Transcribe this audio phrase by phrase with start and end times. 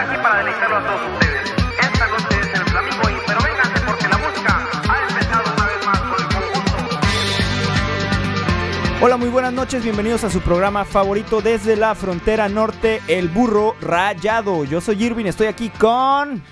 [0.00, 1.50] aquí para deleitarlo a todos ustedes.
[1.80, 5.86] Esta noche es el Flamingo y pero vénganse porque la música ha empezado una vez
[5.86, 7.00] más con el conjunto.
[9.02, 13.76] Hola, muy buenas noches, bienvenidos a su programa favorito desde la frontera norte, El Burro
[13.80, 14.64] Rayado.
[14.64, 16.42] Yo soy Irving, estoy aquí con...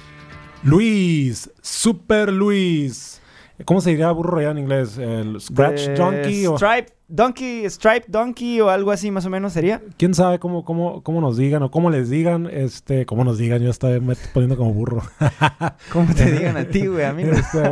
[0.64, 3.22] Luis, Super Luis.
[3.64, 4.98] ¿Cómo se diría burro rayado en inglés?
[4.98, 6.46] ¿El Scratch eh, Donkey?
[6.46, 9.80] O, Stripe Donkey, Stripe Donkey o algo así más o menos sería.
[9.96, 12.46] ¿Quién sabe cómo, cómo, cómo nos digan o cómo les digan?
[12.52, 15.02] Este, cómo nos digan, yo estoy me estoy poniendo como burro.
[15.92, 17.06] ¿Cómo te digan a ti, güey?
[17.06, 17.32] A mí no.
[17.32, 17.62] Este,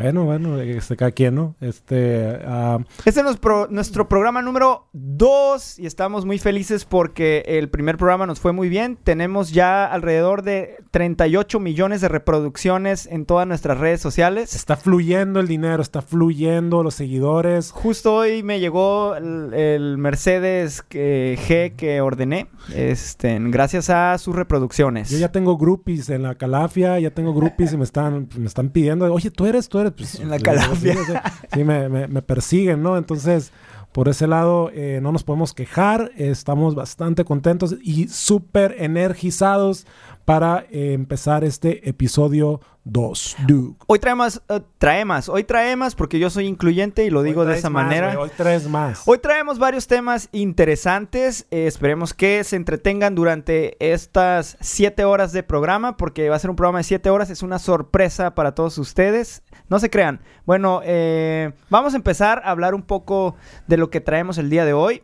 [0.00, 1.56] bueno, bueno, este, cada quien, ¿no?
[1.60, 7.68] Este, ah, Este es nuestro, nuestro programa número 2 y estamos muy felices porque el
[7.68, 8.96] primer programa nos fue muy bien.
[9.02, 14.54] Tenemos ya alrededor de 38 millones de reproducciones en todas nuestras redes sociales.
[14.54, 17.72] está fluyendo el dinero, está fluyendo los seguidores.
[17.72, 18.75] Justo hoy me llegó
[19.16, 25.10] el, el Mercedes que- G que ordené, este, gracias a sus reproducciones.
[25.10, 28.70] Yo ya tengo groupies en la calafia, ya tengo groupies y me están, me están
[28.70, 29.92] pidiendo, oye, tú eres, tú eres.
[29.92, 30.94] Pues, En la calafia.
[30.94, 31.12] Sí, sí,
[31.54, 32.96] sí, me, me- me persiguen, ¿no?
[32.96, 33.52] Entonces,
[33.92, 39.86] por ese lado, eh, no nos podemos quejar, estamos bastante contentos y súper energizados
[40.26, 43.36] para eh, empezar este episodio 2.
[43.46, 43.84] Duke.
[43.86, 47.70] Hoy traemos, eh, traemos, hoy traemos porque yo soy incluyente y lo digo de esa
[47.70, 48.08] más, manera.
[48.08, 49.02] güey, hoy traes más.
[49.06, 51.46] Hoy traemos varios temas interesantes.
[51.52, 56.50] eh, esperemos que se entretengan durante estas siete horas de programa, porque va a ser
[56.50, 57.30] un programa de siete horas.
[57.30, 59.44] Es una sorpresa para todos ustedes.
[59.68, 60.20] No se crean.
[60.44, 63.36] Bueno, eh, vamos a empezar a hablar un poco
[63.68, 65.02] de lo que traemos el día de hoy.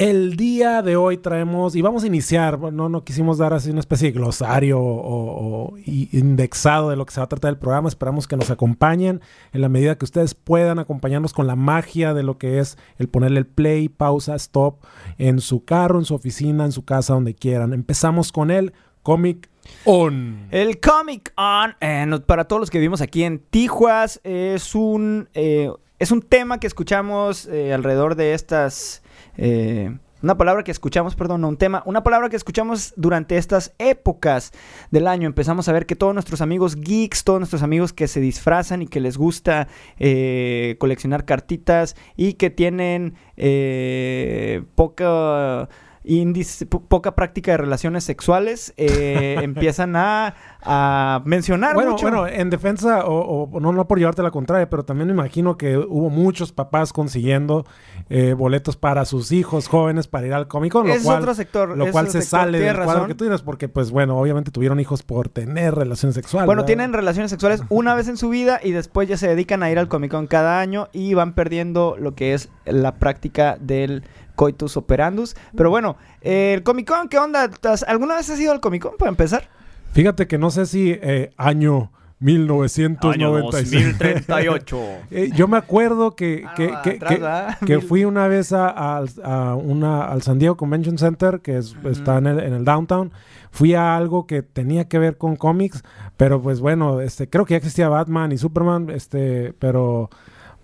[0.00, 3.80] El día de hoy traemos, y vamos a iniciar, no, no quisimos dar así una
[3.80, 7.86] especie de glosario o, indexado de lo que se va a tratar el programa.
[7.86, 9.20] Esperamos que nos acompañen
[9.52, 13.10] en la medida que ustedes puedan acompañarnos con la magia de lo que es el
[13.10, 14.82] ponerle el play, pausa, stop
[15.18, 17.74] en su carro, en su oficina, en su casa, donde quieran.
[17.74, 19.50] Empezamos con el Comic
[19.84, 20.48] On.
[20.50, 25.70] El Comic On, eh, para todos los que vivimos aquí en Tijuas, es un, eh,
[26.00, 29.02] es un tema que escuchamos eh, alrededor de estas...
[29.36, 33.72] eh, una palabra que escuchamos, perdón, no un tema, una palabra que escuchamos durante estas
[33.78, 34.52] épocas
[34.90, 35.26] del año.
[35.26, 38.86] Empezamos a ver que todos nuestros amigos geeks, todos nuestros amigos que se disfrazan y
[38.86, 39.68] que les gusta
[39.98, 45.70] eh, coleccionar cartitas y que tienen eh, poca
[46.04, 52.02] índice, po- poca práctica de relaciones sexuales, eh, empiezan a, a mencionar Bueno, mucho.
[52.08, 55.56] bueno, en defensa, o, o no, no por llevarte la contraria, pero también me imagino
[55.58, 57.66] que hubo muchos papás consiguiendo
[58.08, 61.34] eh, boletos para sus hijos jóvenes para ir al Comic Con, lo es cual, otro
[61.34, 61.76] sector.
[61.76, 64.80] lo cual se sector, sale del cuadro que tú tienes, porque pues bueno, obviamente tuvieron
[64.80, 66.46] hijos por tener relaciones sexuales.
[66.46, 66.66] Bueno, ¿verdad?
[66.66, 69.78] tienen relaciones sexuales una vez en su vida y después ya se dedican a ir
[69.78, 74.02] al Comic Con cada año y van perdiendo lo que es la práctica del
[74.36, 75.34] coitus operandus.
[75.56, 77.50] Pero bueno, eh, el Comic Con, ¿qué onda?
[77.64, 79.48] ¿Has- ¿Alguna vez has ido al Comic Con para empezar?
[79.92, 83.96] Fíjate que no sé si eh, año 1996.
[85.10, 88.52] Eh, yo me acuerdo que, que, Ah, que- atrás, que- que Mil- fui una vez
[88.52, 92.52] a, a- a una, al San Diego Convention Center, que es- está en el, en
[92.52, 93.10] el downtown.
[93.50, 95.82] Fui a algo que tenía que ver con cómics,
[96.16, 100.08] pero pues bueno, este, creo que ya existía Batman y Superman, este, pero,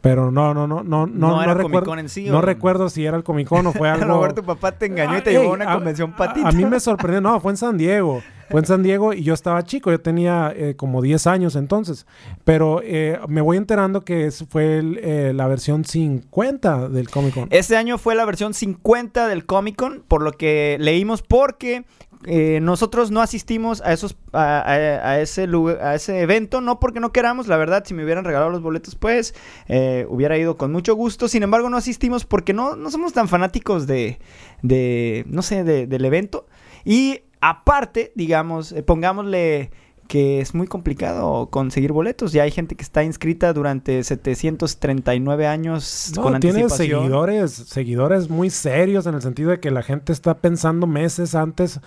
[0.06, 2.43] pero no, no, no, no, no, No era recuerdo, Comic-Con en sí, no ¿o?
[2.43, 4.15] recuero si era el Comic Con o fue A lo algo.
[4.15, 6.47] mejor tu papá te engañó y te llevó a una convención a- patito.
[6.47, 8.22] A, mí me sorprendió, no, fue en San Diego.
[8.49, 12.06] Fue en San Diego y yo estaba chico, yo tenía eh, como 10 años entonces.
[12.44, 17.34] Pero eh, me voy enterando que es- fue el, eh, la versión 50 del Comic
[17.34, 17.49] Con.
[17.50, 21.84] Este año fue la versión 50 del Comic Con, por lo que leímos porque
[22.26, 27.12] eh, nosotros no asistimos a esos a, ese lugar- a ese evento, no porque no
[27.12, 29.34] queramos, la verdad, si me hubieran regalado los boletos, pues
[29.69, 31.28] eh, hubiera ido con mucho gusto.
[31.28, 34.19] Sin embargo, no asistimos porque no, no somos tan fanáticos de,
[34.62, 36.47] de no sé, de- del evento.
[36.84, 39.70] Y aparte, digamos, eh, pongámosle
[40.09, 42.33] que es muy complicado conseguir boletos.
[42.33, 47.00] Ya hay gente que está inscrita durante 739 años No, con tiene anticipación.
[47.00, 51.77] seguidores, seguidores muy serios en el sentido de que la gente está pensando meses antes,
[51.77, 51.81] eh,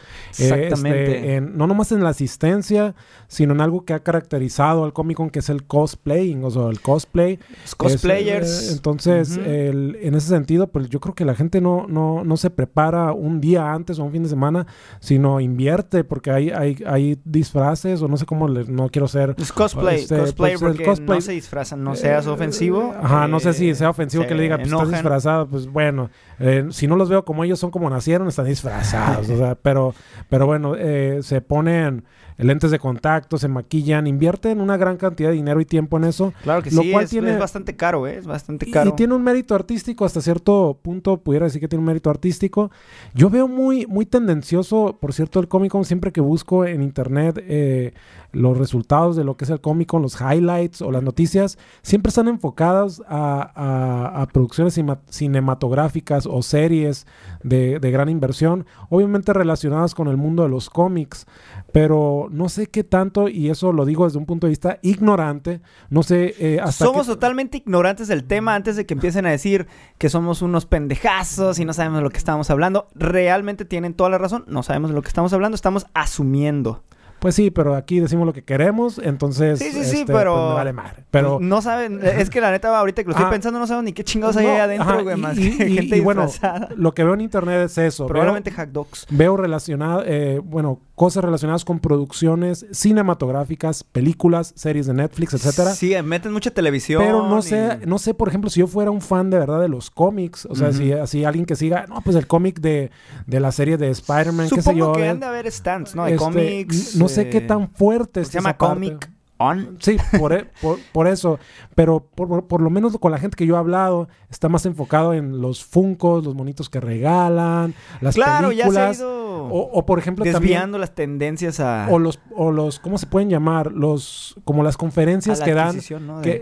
[0.50, 1.16] Exactamente.
[1.16, 2.96] este, en- no nomás en la asistencia,
[3.28, 6.68] sino en algo que ha caracterizado al Comic Con, que es el cosplaying, o sea,
[6.70, 7.40] el cosplay.
[7.64, 8.48] Los cosplayers.
[8.50, 12.24] Es, eh, entonces, el- en ese sentido, pues yo creo que la gente no, no,
[12.24, 14.68] no se prepara un día antes o un fin de semana,
[15.00, 19.36] sino invierte, porque hay, hay, hay disfraces o no sé cómo, le- no quiero ser...
[19.38, 22.94] Es cosplay, Este, cosplay pues, porque cosplay- no se disfrazan, no seas Eh, ofensivo.
[23.02, 24.94] Ajá, no sé si eh, sea ofensivo se que le diga, pues estás enojan.
[25.00, 26.10] disfrazado, pues bueno,
[26.40, 29.94] eh, si no los veo como ellos son como nacieron, están disfrazados, o sea, pero,
[30.30, 32.04] pero bueno, eh, se ponen
[32.38, 36.32] lentes de contacto, se maquillan, invierten una gran cantidad de dinero y tiempo en eso.
[36.42, 38.16] Claro que Lo sí, cual es, tiene- es bastante caro, ¿eh?
[38.18, 38.92] Es bastante caro.
[38.92, 42.72] y tiene un mérito artístico, hasta cierto punto pudiera decir que tiene un mérito artístico.
[43.14, 47.44] Yo veo muy, muy tendencioso, por cierto, el Comic Con, siempre que busco en internet
[47.46, 47.94] eh,
[48.32, 52.08] los resultados de lo que es el Comic Con, los highlights o las noticias, siempre
[52.10, 57.08] están enfocadas a, a- a producciones cinematográficas o series
[57.44, 61.26] de, de gran inversión, obviamente relacionadas con el mundo de los cómics,
[61.72, 65.62] pero no sé qué tanto, y eso lo digo desde un punto de vista ignorante,
[65.90, 69.68] no sé eh, hasta Somos totalmente ignorantes del tema antes de que empiecen a decir
[69.98, 72.88] que somos unos pendejazos y no sabemos de lo que estamos hablando.
[72.96, 76.84] Realmente tienen toda la razón, no sabemos de lo que estamos hablando, estamos asumiendo.
[77.20, 79.60] Pues sí, pero aquí decimos lo que queremos, entonces.
[79.60, 81.04] Sí, sí, sí, este, pero- pues, me vale madre.
[81.12, 81.40] Pero.
[81.42, 83.30] no saben, es que la neta ahorita que lo estoy Ah.
[83.32, 85.68] pensando no saben ni qué chingados hay ahí adentro, ajá, güey, y- más y- que
[85.70, 86.28] y- gente y bueno,
[86.76, 88.04] lo que veo en internet es eso.
[88.04, 89.06] veo- Probablemente hack dogs.
[89.10, 95.72] Veo relacionado, eh, bueno, cosas relacionadas con producciones cinematográficas, películas, series de Netflix, etcétera.
[95.74, 97.02] Sí, meten mucha televisión.
[97.04, 99.70] Pero no sé, no sé, por ejemplo, si yo fuera un fan de verdad de
[99.70, 102.92] los cómics, o sea, si así alguien que siga, no, pues el cómic de,
[103.26, 104.92] de la serie de Spider-Man, qué sé Supongo yo.
[104.94, 106.06] que de- han de haber stands, ¿no?
[106.06, 106.96] De este, cómics.
[106.96, 108.74] No sé qué eh, tan fuerte Se está llama esa parte.
[108.76, 109.10] Comic
[109.42, 109.78] On.
[109.80, 111.40] Sí, por, e- por, por eso.
[111.74, 115.14] Pero por, por lo menos con la gente que yo he hablado, está más enfocado
[115.14, 118.98] en los funcos, los monitos que regalan, las Claro, ya se ha películas.
[118.98, 121.96] ido o, o, por ejemplo desviando las tendencias a, también...
[121.96, 123.72] O los, o los, ¿cómo se pueden llamar?
[123.72, 125.78] Los, como las conferencias la que dan...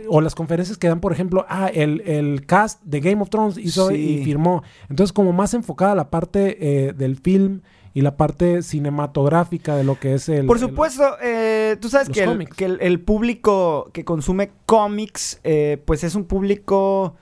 [0.10, 3.60] o las conferencias que dan, por ejemplo, ah, el, el cast de Game of Thrones
[3.60, 3.96] hizo Sí.
[4.22, 4.64] y firmó.
[4.90, 7.62] Entonces, como más enfocada la parte eh, del film
[7.98, 10.46] y la parte cinematográfica de lo que es el...
[10.46, 12.56] Por el- supuesto, eh, tú sabes que, el, cómics.
[12.56, 17.16] que el- el público que consume cómics, eh, pues es un público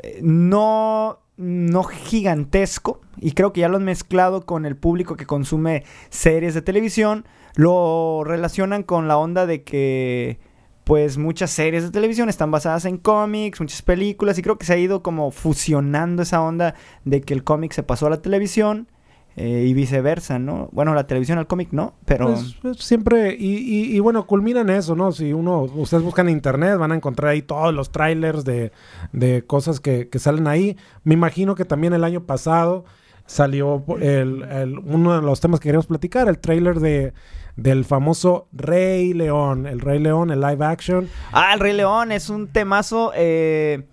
[0.00, 3.00] eh, no, no gigantesco.
[3.20, 7.24] Y creo que ya lo han mezclado con el público que consume series de televisión.
[7.54, 10.40] Lo relacionan con la onda de que,
[10.82, 14.38] pues, muchas series de televisión están basadas en cómics, muchas películas.
[14.38, 16.74] Y creo que se ha ido como fusionando esa onda
[17.04, 18.88] de que el cómic se pasó a la televisión.
[19.36, 20.68] Eh, y viceversa, ¿no?
[20.72, 22.26] Bueno, la televisión al cómic no, pero...
[22.28, 25.12] Pues, pues, siempre, y, y- y bueno, culmina en eso, ¿no?
[25.12, 28.72] Si uno, ustedes buscan en internet, van a encontrar ahí todos los trailers de,
[29.12, 30.76] de cosas que, que salen ahí.
[31.04, 32.84] Me imagino que también el año pasado
[33.26, 37.12] salió el, el- uno de los temas que queríamos platicar, el trailer de,
[37.56, 41.08] del famoso Rey León, el Rey León, el live action.
[41.32, 43.12] Ah, el Rey León es un temazo.
[43.14, 43.84] eh,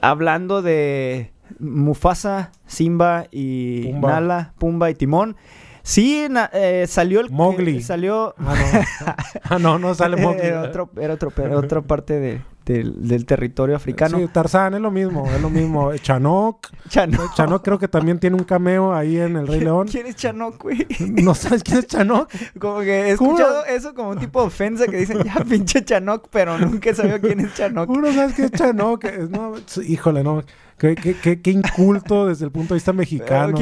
[0.00, 4.10] hablando de Mufasa, Simba y Pumba.
[4.10, 5.36] Nala, Pumba y Timón.
[5.82, 7.30] Sí, na- eh, salió el...
[7.30, 7.80] Mowgli.
[7.82, 8.34] Salió...
[8.38, 9.14] Ah, no,
[9.44, 10.42] ah, no, no sale Mowgli.
[10.42, 14.18] Era, otro, era otro- era otra parte de- del, del territorio africano.
[14.18, 15.90] Sí, Tarzán es lo mismo, es lo mismo.
[15.96, 17.34] Chanok, Chanok.
[17.34, 19.88] Chanok creo que también tiene un cameo ahí en el Rey León.
[19.90, 20.86] ¿Quién es Chanok, güey?
[21.00, 22.30] ¿No sabes quién es Chanok?
[22.58, 26.28] Como que he escuchado eso como un tipo de ofensa que dicen, ya pinche Chanok,
[26.30, 27.86] pero nunca he sabido quién es Chanok.
[27.86, 29.04] ¿Cómo no sabes qué es Chanok?
[29.30, 29.54] No,
[29.86, 30.42] híjole, no.
[30.78, 33.56] Qué, qué- qué- qué inculto desde el punto de vista mexicano.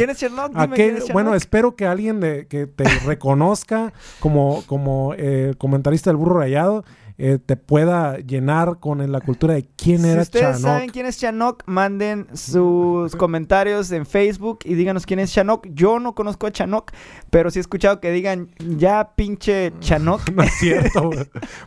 [0.75, 1.13] ¿Quién es Chanok.
[1.13, 6.85] bueno, espero que alguien de- que te reconozca como, como eh, comentarista del burro rayado
[7.19, 10.61] eh, te pueda llenar con la cultura de quién si era ustedes Chanok.
[10.61, 15.67] saben quién es Chanok, manden sus comentarios en Facebook y díganos quién es Chanok.
[15.73, 16.93] Yo no conozco a Chanok,
[17.31, 20.31] pero sí he escuchado que digan, ya pinche Chanok.
[20.37, 21.11] No es cierto.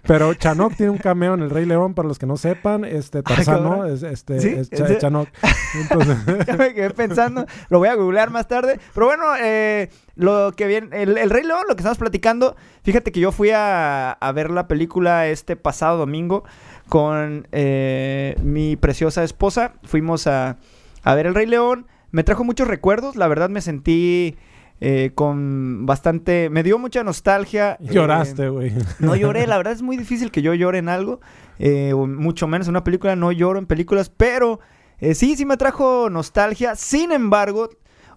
[0.03, 2.85] Pero Chanok tiene un cameo en El Rey León, para los que no sepan.
[2.85, 3.69] Este, Tarzán, ¿no?
[3.71, 3.93] cabrón.
[3.93, 4.49] Es, este, ¿Sí?
[4.49, 4.83] es ¿Sí?
[4.99, 5.27] Chanok.
[5.81, 8.79] Entonces, ya me quedé pensando, lo voy a googlear más tarde.
[8.93, 13.11] Pero bueno, eh, lo que viene, el, el Rey León, lo que estamos platicando, fíjate
[13.11, 16.43] que yo fui a, a ver la película este pasado domingo
[16.89, 19.73] con eh, mi preciosa esposa.
[19.83, 20.57] Fuimos a,
[21.03, 21.87] a ver el Rey León.
[22.11, 24.35] Me trajo muchos recuerdos, la verdad me sentí
[24.81, 27.77] eh, con bastante, me dio mucha nostalgia.
[27.81, 28.73] eh, lloraste, güey.
[28.99, 31.21] no lloré, la verdad es muy difícil que yo llore en algo,
[31.59, 34.59] eh, o mucho menos en una película, no lloro en películas, pero
[34.99, 36.75] eh, sí, sí me trajo nostalgia.
[36.75, 37.69] Sin embargo,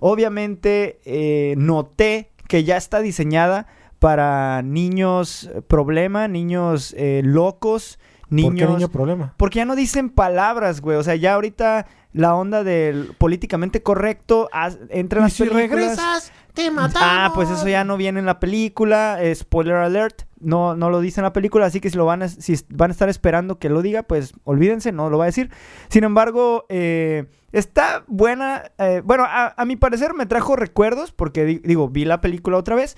[0.02, 3.66] obviamente eh, noté que ya está diseñada
[3.98, 8.70] para niños eh, problema, niños eh, locos, ¿Por qué niños...
[8.70, 9.34] niño problema?
[9.36, 10.96] Porque ya no dicen palabras, güey.
[10.96, 15.70] O sea, ya ahorita la onda del políticamente correcto haz- entra en las si películas.
[15.70, 16.98] regresas, te matamos.
[17.02, 19.22] Ah, pues eso ya no viene en la película.
[19.22, 20.22] eh, spoiler alert.
[20.40, 21.66] No, no lo dice en la película.
[21.66, 24.34] Así que si lo van a, si van a estar esperando que lo diga, pues
[24.44, 25.50] olvídense, no lo va a decir.
[25.88, 28.64] Sin embargo, eh, está buena.
[28.78, 31.12] eh, bueno, a, a mi parecer me trajo recuerdos.
[31.12, 32.96] Porque di- digo, vi la película otra vez.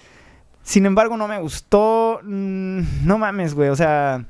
[0.62, 2.20] Sin embargo, no me gustó.
[2.22, 3.68] mm, No mames, güey.
[3.68, 4.24] O sea,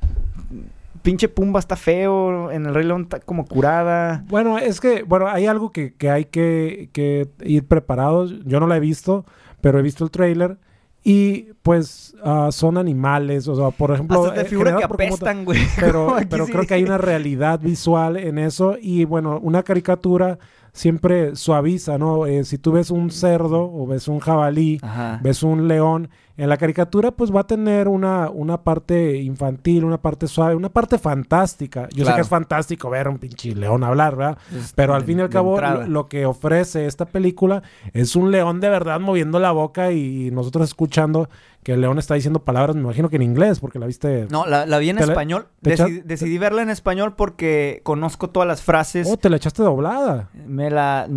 [1.04, 2.50] pinche Pumba está feo.
[2.50, 4.24] En el Rey León está como curada.
[4.26, 8.34] Bueno, es que, bueno, hay algo que, que hay que, que ir preparados.
[8.44, 9.24] Yo no la he visto,
[9.60, 10.58] pero he visto el trailer.
[11.06, 14.24] Y pues ah, son animales, o sea, por ejemplo...
[14.24, 15.60] Hasta te eh, figura que apestan, güey.
[15.78, 16.52] pero, pero sí.
[16.52, 20.38] creo que hay una realidad visual en eso y bueno, una caricatura
[20.72, 22.24] siempre suaviza, ¿no?
[22.26, 25.20] Eh, si tú ves un cerdo o ves un jabalí, Ajá.
[25.22, 29.98] ves un león, en la caricatura pues va a tener una, una parte infantil, una
[30.02, 31.88] parte suave, una parte fantástica.
[31.94, 34.38] Yo sé que es fantástico ver a un pinche león hablar, ¿verdad?
[34.54, 37.62] Es Pero al de- fin y al cabo lo, lo que ofrece esta película
[37.92, 41.28] es un león de verdad moviendo la boca y nosotros escuchando
[41.62, 44.26] que el león está diciendo palabras, me imagino que en inglés, porque la viste...
[44.30, 45.46] No, la, la vi en ¿Te la- español.
[45.62, 49.08] te decidí verla en español porque conozco todas las frases.
[49.10, 50.28] Oh, te la echaste doblada.
[50.46, 51.08] Me la...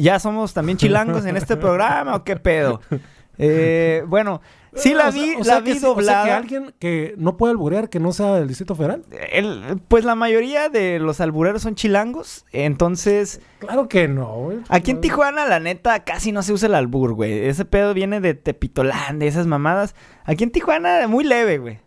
[0.00, 2.80] ¿Ya somos también chilangos en este programa o qué pedo?
[3.38, 4.40] Eh, bueno,
[4.74, 6.24] sí la O vi, o sea la que vi o sea doblada.
[6.24, 9.04] que alguien que no puede alburear que no sea del Distrito Federal.
[9.32, 14.58] El- pues la mayoría de los albureros son chilangos, entonces Claro que no, güey.
[14.68, 15.00] aquí en.
[15.00, 17.46] Tijuana la neta casi no se usa el albur, güey.
[17.46, 19.94] Ese pedo viene de Tepitolán, de esas mamadas.
[20.24, 21.78] Aquí en Tijuana muy leve, güey.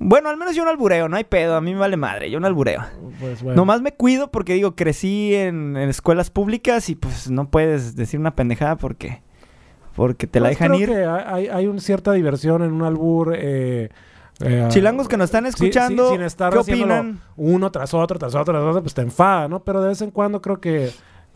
[0.00, 2.40] Bueno, al menos yo no albureo, no hay pedo, a mí me vale madre, yo
[2.40, 2.82] no albureo.
[3.20, 3.56] Pues bueno.
[3.56, 8.18] Nomás me cuido porque digo, crecí en, en escuelas públicas y pues no puedes decir
[8.18, 9.22] una pendejada porque
[9.94, 10.88] porque te la Pues dejan creo ir.
[10.90, 13.34] que hay, hay una cierta diversión en un albur.
[13.36, 13.90] Eh,
[14.40, 17.20] eh, Chilangos que nos están sí, escuchando, sí, sin estar ¿qué opinan?
[17.36, 19.62] Uno tras otro, tras otro, tras otro, pues te enfada, ¿no?
[19.62, 20.90] Pero de vez en cuando creo que,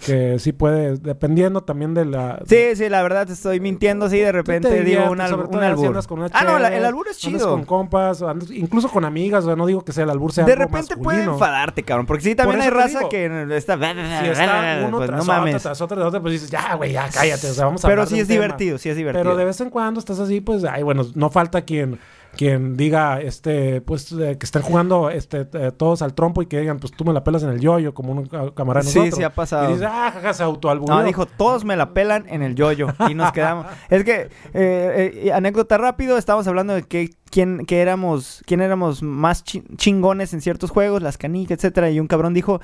[0.05, 2.41] que sí puede, dependiendo también de la...
[2.47, 5.35] Sí, sí, la verdad te estoy mintiendo, sí, de Tú te repente digo un, al-
[5.35, 5.89] un albur.
[5.89, 7.51] andas con una Ah, no, la- el albur es chido.
[7.51, 10.45] con compas, andas- incluso con amigas, o sea, no digo que sea el albur sea
[10.45, 11.33] De algo repente puede masculino.
[11.33, 13.11] enfadarte, cabrón, porque sí, también Por hay raza digo.
[13.11, 13.77] que está...
[13.77, 15.63] Si está uno pues, tras no otro, mames.
[15.63, 18.07] tras otro, tras otro, pues dices, ya, güey, ya cállate, o sea, vamos a Pero
[18.07, 18.43] sí es tema.
[18.43, 19.25] divertido, sí es divertido.
[19.25, 21.99] Pero de vez en cuando estás así, pues, ay, bueno, no falta quien
[22.39, 26.61] quien diga, este, pues, eh, que estén jugando este, eh, todos al trompo y que
[26.61, 29.19] digan, pues tú me la pelas en el yoyo, como un ca- camarada Sí, nosotros.
[29.19, 29.69] sí ha pasado.
[29.69, 30.45] Y dices, ah, jaja, se.
[30.45, 32.87] No, dijo, todos me la pelan en el yoyo.
[33.11, 33.67] Y nos quedamos.
[33.91, 39.03] es que, eh, eh, anécdota rápido, estábamos hablando de que quién, que éramos, quién éramos
[39.03, 41.91] más chi- chingones en ciertos juegos, las canicas, etcétera.
[41.91, 42.61] Y un cabrón dijo,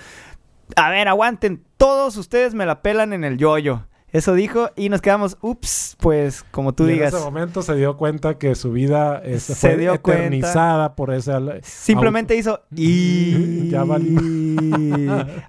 [0.77, 3.83] a ver, aguanten, todos ustedes me la pelan en el yoyo.
[4.15, 7.13] Eso dijo, y nos quedamos, ups, pues, como tú Y digas.
[7.13, 10.27] En ese momento se dio cuenta que su vida este, Se fue dio cuenta.
[10.27, 11.33] eternizada por ese...
[11.63, 13.85] Simplemente hizo y Ya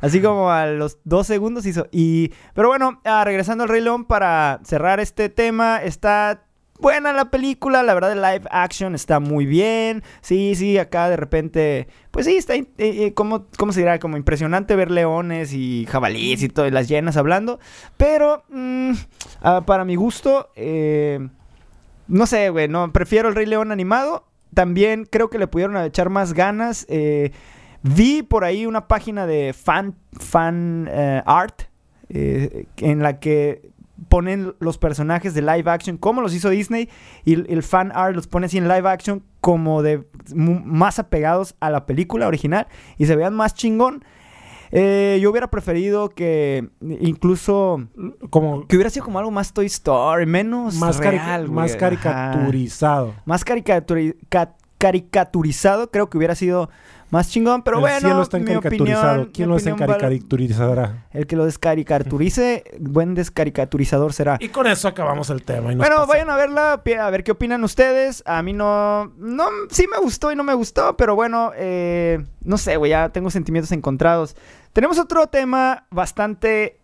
[0.02, 4.06] así como a los dos segundos hizo y pero bueno ah, regresando al Rey León
[4.06, 6.45] para cerrar este tema está
[6.80, 11.16] buena la película la verdad el live action está muy bien sí sí acá de
[11.16, 15.86] repente pues sí está eh, eh, como cómo se dirá como impresionante ver leones y
[15.90, 17.60] jabalíes y todas las llenas hablando
[17.98, 18.92] pero mm,
[19.42, 21.20] ah, para mi gusto eh,
[22.08, 24.28] no sé, güey, no, prefiero el Rey León animado.
[24.54, 26.86] También creo que le pudieron echar más ganas.
[26.88, 27.32] eh,
[27.82, 30.88] vi por ahí una página de fan, fan
[31.26, 31.64] art
[32.10, 33.72] en la que
[34.10, 36.90] ponen los personajes de live action como los hizo Disney
[37.24, 41.56] y el, el fan art los pone así en live action como de más apegados
[41.60, 44.04] a la película original y se vean más chingón.
[44.72, 47.88] Eh, yo hubiera preferido que incluso
[48.30, 51.80] Como que hubiera sido como algo más Toy Story, menos más, real, más Ajá.
[51.80, 53.14] caricaturizado.
[53.26, 56.70] Más caricaturi- ca- caricaturizado, creo que hubiera sido
[57.16, 59.24] más chingón, pero el bueno, cielo está mi caricaturizado.
[59.24, 61.06] opinión- ¿Quién mi lo caricaturizará?
[61.12, 64.38] El que lo descaricaturice, buen descaricaturizador será.
[64.40, 65.72] Y con eso acabamos el tema.
[65.72, 68.22] y nos Bueno, vayan a verla, a ver qué opinan ustedes.
[68.26, 72.58] A mí no, no, sí me gustó y no me gustó, pero bueno, eh, no
[72.58, 74.36] sé, güey, ya tengo sentimientos encontrados.
[74.74, 76.80] Tenemos otro tema bastante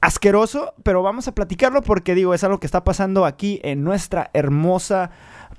[0.00, 4.30] asqueroso, pero vamos a platicarlo porque digo, es algo que está pasando aquí en nuestra
[4.32, 5.10] hermosa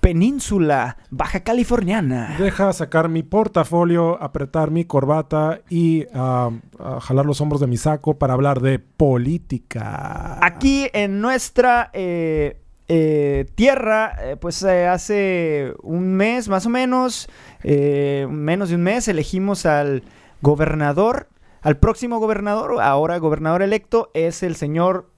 [0.04, 2.36] península baja californiana.
[2.38, 6.52] Deja sacar mi portafolio, apretar mi corbata y ah,
[7.00, 10.40] jalar los hombros de mi saco para hablar de política.
[10.42, 17.30] Aquí en nuestra eh, eh, tierra, eh, pues hace un mes más o menos,
[17.64, 20.04] menos de un mes, elegimos al
[20.42, 21.30] gobernador,
[21.62, 25.10] al próximo gobernador, ahora gobernador electo, es el señor,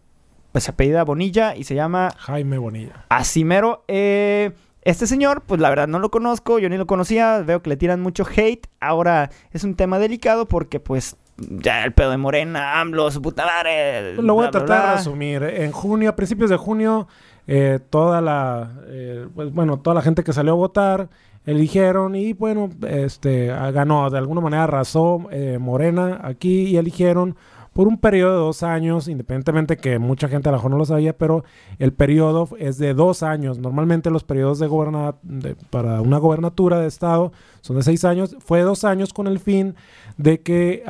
[0.51, 3.05] pues se apellida Bonilla y se llama Jaime Bonilla.
[3.09, 3.83] Asimero.
[3.87, 4.51] Eh,
[4.85, 7.77] este señor, pues la verdad no lo conozco, yo ni lo conocía, veo que le
[7.77, 8.67] tiran mucho hate.
[8.79, 13.45] Ahora es un tema delicado porque pues ya el pedo de Morena, AMLO, su puta
[13.45, 14.13] madre.
[14.13, 15.43] Lo voy a bla, bla, tratar de resumir.
[15.43, 17.07] En junio, a principios de junio,
[17.47, 21.09] eh, toda la, eh, pues, bueno, toda la gente que salió a votar
[21.45, 27.35] eligieron y bueno, este ganó, de alguna manera arrasó eh, Morena aquí y eligieron
[27.75, 30.85] por un periodo de dos años, independientemente que mucha gente a lo mejor no lo
[30.85, 31.43] sabía, pero
[31.77, 33.59] el periodo es de dos años.
[33.59, 38.37] Normalmente los periodos de, goberna de para una gobernatura de estado son de seis años.
[38.39, 39.75] Fue dos años con el fin
[40.15, 40.83] de que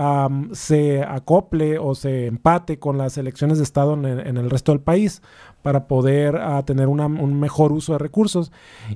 [0.52, 4.72] se acople o se empate con las elecciones de estado en el, en el resto
[4.72, 5.24] del país
[5.66, 8.52] para poder uh, tener un mejor uso de recursos.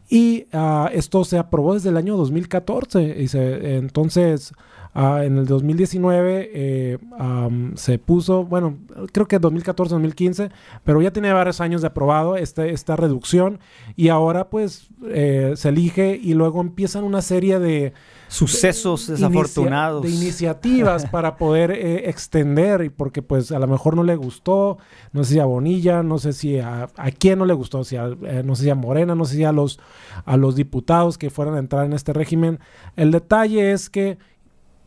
[0.08, 3.16] Y uh, esto se aprobó desde el año 2014.
[3.18, 3.28] Y
[3.76, 4.54] entonces,
[4.94, 8.78] uh, en el 2019 eh, um, se puso, bueno,
[9.12, 10.52] creo que 2014-2015,
[10.84, 13.58] pero ya tiene varios años de aprobado este, esta reducción.
[13.96, 17.94] Y ahora pues eh, se elige y luego empiezan una serie de
[18.30, 20.04] sucesos de, desafortunados.
[20.04, 24.78] De iniciativas para poder eh, extender, y porque pues a lo mejor no le gustó,
[25.12, 27.98] no sé si a Bonilla, no sé si a, a quién no le gustó, si
[27.98, 29.80] a, eh, no sé si a Morena, no sé si a los,
[30.24, 32.60] a los diputados que fueran a entrar en este régimen.
[32.96, 34.18] El detalle es que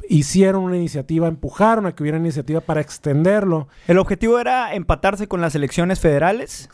[0.09, 3.69] hicieron una iniciativa, empujaron a que hubiera iniciativa para extenderlo.
[3.87, 6.69] El objetivo era empatarse con las elecciones federales.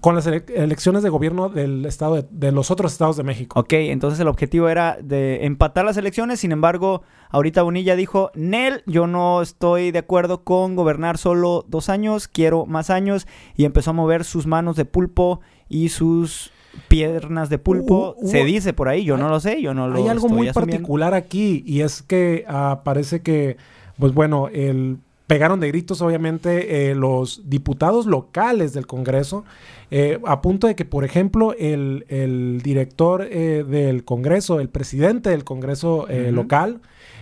[0.00, 3.58] Con las ele elecciones de gobierno del estado de, de, los otros estados de México.
[3.58, 8.82] Ok, entonces el objetivo era de empatar las elecciones, sin embargo, ahorita Bonilla dijo, Nel,
[8.86, 13.26] yo no estoy de acuerdo con gobernar solo dos años, quiero más años,
[13.56, 16.52] y empezó a mover sus manos de pulpo y sus
[16.88, 19.74] piernas de pulpo, uh, uh, se dice por ahí, yo hay, no lo sé, yo
[19.74, 20.72] no lo Hay algo muy asumiendo.
[20.72, 23.56] particular aquí y es que uh, parece que,
[23.98, 29.44] pues bueno, el, pegaron de gritos obviamente eh, los diputados locales del Congreso,
[29.90, 35.30] eh, a punto de que, por ejemplo, el, el director eh, del Congreso, el presidente
[35.30, 36.32] del Congreso -huh.
[36.32, 36.80] local,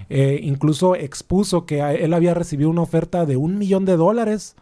[0.08, 4.54] incluso expuso que él había recibido una oferta de un millón de dólares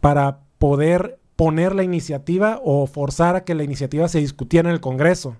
[0.00, 4.80] para poder poner la iniciativa o forzar a que la iniciativa se discutiera en el
[4.80, 5.36] Congreso.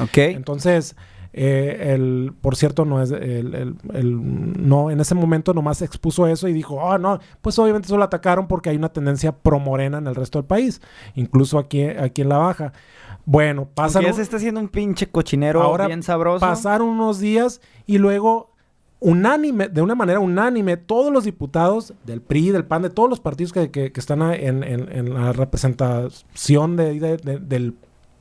[0.00, 0.18] Ok.
[0.18, 0.96] Entonces,
[1.34, 6.26] eh, el, por cierto, no es el, el, el, no, en ese momento nomás expuso
[6.26, 9.98] eso y dijo, oh, no, pues obviamente solo atacaron porque hay una tendencia pro morena
[9.98, 10.80] en el resto del país,
[11.14, 12.72] incluso aquí, aquí en la baja.
[13.24, 14.10] Bueno, pasaron.
[14.10, 16.40] Ya se está haciendo un pinche cochinero ahora bien sabroso.
[16.40, 18.51] Pasaron unos días y luego
[19.02, 23.20] unánime, de una manera unánime, todos los diputados del PRI, del PAN, de todos los
[23.20, 27.74] partidos que, que, que están en, en, en, la representación de, de, de, del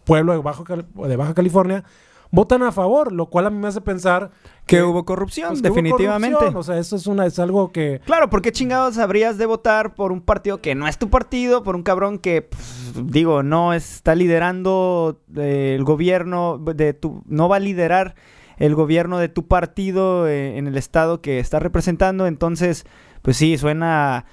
[0.04, 1.84] pueblo de Baja, de Baja California,
[2.32, 4.32] votan a favor, lo cual a mí me hace pensar
[4.66, 6.36] que, que hubo corrupción, pues, que definitivamente.
[6.36, 6.60] Hubo corrupción.
[6.60, 9.94] O sea, eso es una es algo que Claro, ¿por qué chingados habrías de votar
[9.94, 13.74] por un partido que no es tu partido, por un cabrón que pues, digo, no
[13.74, 18.16] está liderando eh, el gobierno de tu no va a liderar
[18.62, 22.86] el gobierno de tu partido eh, en el estado que está representando, entonces
[23.24, 24.26] pues sí, suena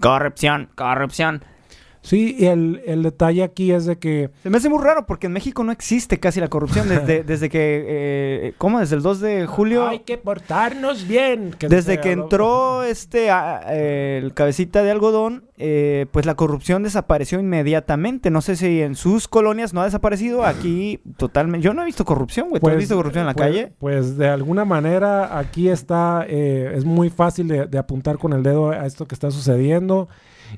[0.00, 1.44] corrupción, corrupción.
[2.02, 4.30] Sí, y el, el, detalle aquí es de que...
[4.42, 7.50] Se me hace muy raro porque en México no existe casi la corrupción desde, desde
[7.50, 7.84] que...
[7.86, 8.80] Eh, ¿Cómo?
[8.80, 9.86] Desde el 2 de julio...
[9.86, 11.54] Hay que portarnos bien.
[11.58, 16.82] Que desde que entró este a, eh, el cabecita de algodón, eh, pues la corrupción
[16.82, 18.30] desapareció inmediatamente.
[18.30, 20.44] No sé si en sus colonias no ha desaparecido.
[20.44, 21.64] Aquí totalmente...
[21.64, 22.60] Yo no he visto corrupción, güey.
[22.60, 23.72] Pues, ¿Tú has visto corrupción en la pues, calle?
[23.78, 26.24] Pues de alguna manera aquí está...
[26.26, 30.08] Eh, es muy fácil de, de apuntar con el dedo a esto que está sucediendo.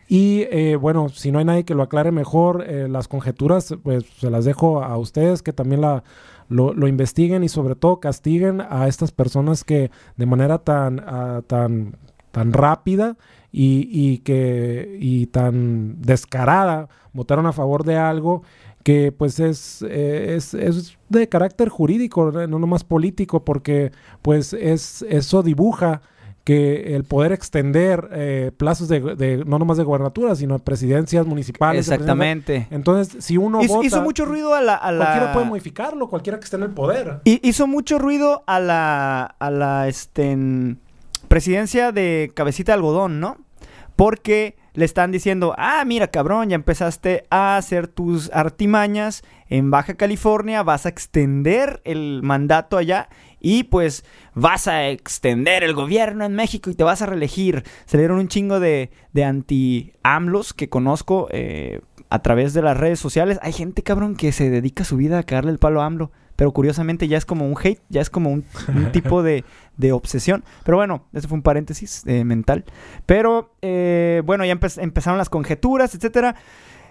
[0.08, 4.04] Y eh, bueno, si no hay nadie que lo aclare mejor, eh, las conjeturas, pues
[4.18, 6.04] se las dejo a ustedes que también la,
[6.48, 11.96] lo, investiguen y sobre todo castiguen a estas personas que de manera tan, uh, tan,
[12.30, 13.16] tan rápida
[13.50, 18.42] y, y, que, y tan descarada votaron a favor de algo
[18.82, 25.02] que pues es, eh, es, es, de carácter jurídico, no nomás político, porque pues es,
[25.08, 26.02] eso dibuja
[26.44, 31.26] que el poder extender eh, plazos de, de, no nomás de gobernatura, sino de presidencias
[31.26, 31.88] municipales.
[31.88, 32.66] Exactamente.
[32.70, 36.08] Entonces, si uno hizo, vota, hizo mucho ruido a la, a la, Cualquiera puede modificarlo,
[36.08, 37.20] cualquiera que esté en el poder.
[37.24, 40.80] Y hizo mucho ruido a la, a la este, en,
[41.28, 43.38] presidencia de cabecita de algodón, ¿no?
[43.96, 49.94] Porque le están diciendo, ah, mira, cabrón, ya empezaste a hacer tus artimañas en Baja
[49.94, 53.08] California, vas a extender el mandato allá
[53.42, 57.64] y pues vas a extender el gobierno en México y te vas a reelegir.
[57.84, 63.00] Se dieron un chingo de, de anti-AMLOS que conozco eh, a través de las redes
[63.00, 63.40] sociales.
[63.42, 66.12] Hay gente, cabrón, que se dedica su vida a caerle el palo a AMLO.
[66.36, 69.44] Pero curiosamente ya es como un hate, ya es como un, un tipo de,
[69.76, 70.44] de, obsesión.
[70.64, 72.64] Pero bueno, eso fue un paréntesis eh, mental.
[73.06, 76.36] Pero eh, bueno, ya empe empezaron las conjeturas, etcétera.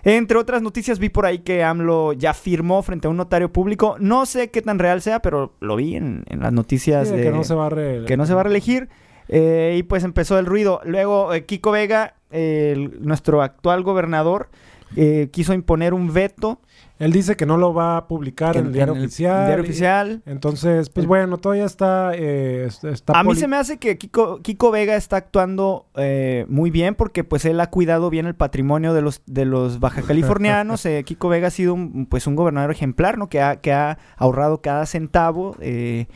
[0.04, 3.98] Entre otras noticias vi por ahí que AMLO ya firmó frente a un notario público.
[4.00, 7.24] No sé qué tan real sea, pero lo vi en, en las noticias sí, de,
[7.24, 8.06] que, no se va a re...
[8.06, 8.90] que no se va a reelegir.
[9.28, 10.82] Eh, y pues empezó el ruido.
[10.84, 14.50] Luego eh, Kiko Vega, eh, nuestro actual gobernador,
[14.96, 16.60] eh, quiso imponer un veto.
[17.02, 19.48] Él dice que no lo va a publicar en, el diario oficial.
[19.48, 20.22] diario oficial.
[20.28, 22.12] Entonces, pues bueno, todavía está...
[22.14, 26.70] eh, está A mí se me hace que Kiko, Kiko Vega está actuando eh, muy
[26.70, 30.86] bien porque pues él ha cuidado bien el patrimonio de los, de los baja californianos.
[30.92, 33.30] Eh, Kiko Vega ha sido un, pues un gobernador ejemplar, ¿no?
[33.30, 36.08] Que ha, que ha ahorrado cada centavo eh,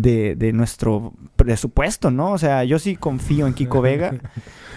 [0.00, 2.32] de, de nuestro presupuesto, ¿no?
[2.32, 4.14] O sea, yo sí confío en Kiko Vega.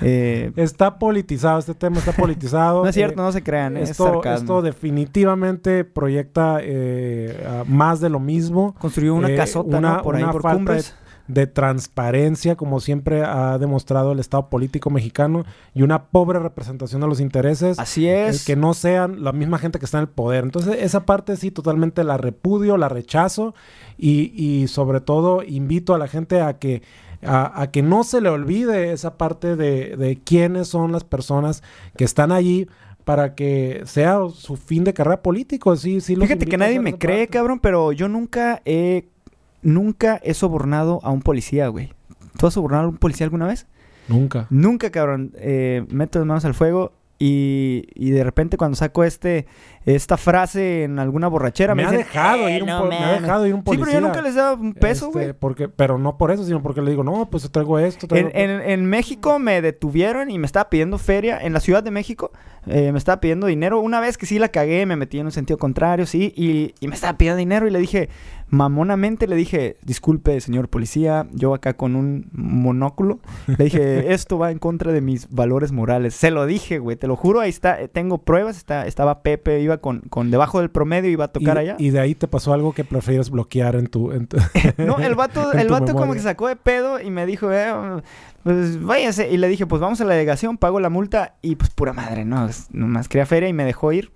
[0.03, 2.81] Eh, Está politizado, este tema está politizado.
[2.84, 8.19] no es cierto, Eh, no se crean, es Esto, definitivamente proyecta eh, más de lo
[8.19, 8.73] mismo.
[8.79, 10.01] Construyó una eh, casota, una- ¿no?
[10.01, 10.95] Por ahí, una por falta cumbres.
[10.95, 11.00] de
[11.48, 17.20] transparencia, como siempre ha demostrado el Estado político mexicano, y una pobre representación de los
[17.20, 17.80] intereses.
[17.80, 18.46] Así el es.
[18.46, 20.44] que no sean la misma gente que está en el poder.
[20.44, 23.54] Entonces, esa parte sí, totalmente la repudio, la rechazo
[23.98, 26.82] y, y sobre todo invito a la gente a que,
[27.24, 31.63] a, a que no se le olvide esa parte de, de quiénes son las personas
[31.96, 32.67] que están allí
[33.04, 35.76] para que sea su fin de carrera político.
[35.76, 37.34] Sí, sí Fíjate que nadie me cree, parte.
[37.38, 39.08] cabrón, pero yo nunca he
[39.62, 41.93] nunca he sobornado a un policía, güey.
[42.38, 43.67] ¿Tú has sobornado a un policía alguna vez?
[44.08, 44.47] Nunca.
[44.50, 45.32] Nunca, cabrón.
[45.38, 49.45] Eh, meto las manos al fuego y, y de repente cuando saco este
[49.86, 52.88] esta frase en alguna borrachera Me, me, ha dicen, dejado "Eh, ir un no po-
[52.88, 53.21] me ha mames".
[53.21, 53.86] dejado ir un Sí, policía.
[53.86, 55.34] pero yo nunca les daba un peso, Este, güey.
[55.34, 58.08] porque, pero no por eso, sino porque le digo, no, pues traigo esto.
[58.08, 58.30] Traigo...
[58.34, 61.39] En, en- en México me detuvieron y me estaba pidiendo feria.
[61.41, 62.32] En la Ciudad de México
[62.67, 63.80] eh, me estaba pidiendo dinero.
[63.80, 66.32] Una vez que sí la cagué, me metí en un sentido contrario, sí.
[66.36, 68.10] Y, y me estaba pidiendo dinero y le dije,
[68.51, 73.19] mamonamente, le dije, disculpe, señor policía, yo acá con un monóculo.
[73.47, 76.13] Le dije, esto va en contra de mis valores morales.
[76.13, 77.39] Se lo dije, güey, te lo juro.
[77.39, 78.57] Ahí está, eh, tengo pruebas.
[78.57, 81.75] Está, estaba Pepe, iba con, con debajo del promedio, iba a tocar y, allá.
[81.79, 84.11] y de ahí te pasó algo que prefieres bloquear en tu...
[84.11, 84.37] En tu-
[84.77, 87.73] No, el vato, el vato como que sacó de pedo y me dijo, eh,
[88.43, 89.31] pues váyase.
[89.31, 91.35] Y le dije, pues vamos a la delegación, pago la multa.
[91.41, 94.11] Y pues pura madre, no, nomás quería feria y me dejó ir.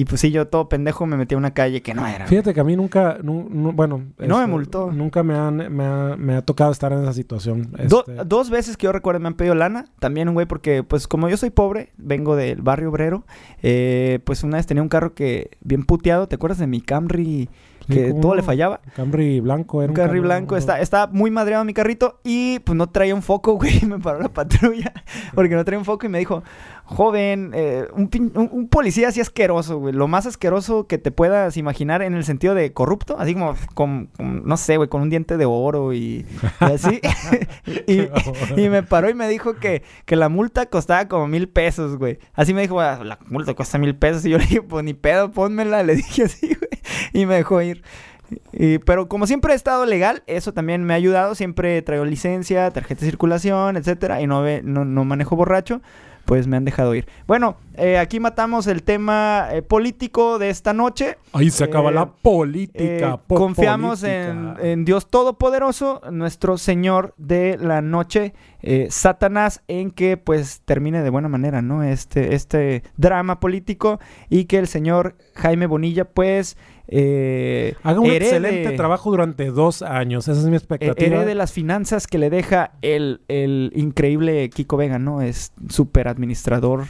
[0.00, 2.24] Y pues sí, yo todo pendejo me metí a una calle que no era.
[2.28, 4.92] Fíjate que a mí nunca, nu- nu- bueno, este, no me multó.
[4.92, 7.72] Nunca me, han, me, ha, me ha tocado estar en esa situación.
[7.88, 9.86] Do- Este, dos veces que yo recuerdo me han pedido lana.
[9.98, 13.24] También un güey, porque pues como yo soy pobre, vengo del barrio obrero.
[13.62, 16.28] eh, pues una vez tenía un carro que bien puteado.
[16.28, 17.48] ¿Te acuerdas de mi Camry?
[17.88, 18.82] Que todo le fallaba.
[18.94, 22.90] Camry blanco era Un Camry blanco, está, estaba muy madreado mi carrito y pues no
[22.90, 23.80] traía un foco, güey.
[23.86, 24.92] Me paró la patrulla
[25.34, 26.42] porque no traía un foco y me dijo,
[26.90, 29.92] joven, eh, un, un- un policía así asqueroso, güey.
[29.94, 34.06] Lo más asqueroso que te puedas imaginar en el sentido de corrupto, así como, con,
[34.16, 36.24] con, no sé, güey, con un diente de oro y,
[36.60, 37.00] y así.
[37.86, 38.08] y,
[38.60, 42.18] y me paró y me dijo que, que la multa costaba como mil pesos, güey.
[42.32, 44.24] Así me dijo, "Ah, la multa cuesta mil pesos.
[44.24, 45.82] Y yo le dije, pues ni pedo, pónmela.
[45.88, 46.80] Le dije así, güey.
[47.12, 47.82] Y me dejó ir.
[48.52, 51.34] Y- pero como siempre he estado legal, eso también me ha ayudado.
[51.34, 54.20] Siempre traigo licencia, tarjeta de circulación, etcétera.
[54.22, 55.82] Y no, ve- no, no manejo borracho.
[56.28, 57.08] Pues me han dejado ir.
[57.26, 61.16] Bueno, eh, aquí matamos el tema eh, político de esta noche.
[61.32, 63.14] Ahí se acaba Eh, la política.
[63.14, 64.30] Eh, po- confiamos política.
[64.60, 68.34] en, en Dios Todopoderoso, nuestro Señor de la noche,
[68.90, 71.82] Satanás, en que pues termine de buena manera, ¿no?
[71.82, 78.24] Este, este drama político y que el señor Jaime Bonilla pues eh, Haga un herede-
[78.24, 80.26] excelente trabajo durante dos años.
[80.28, 81.16] Esa es mi expectativa.
[81.18, 85.20] herede las finanzas que le deja el, el increíble Kiko Vega, ¿no?
[85.22, 86.84] Es súper administrador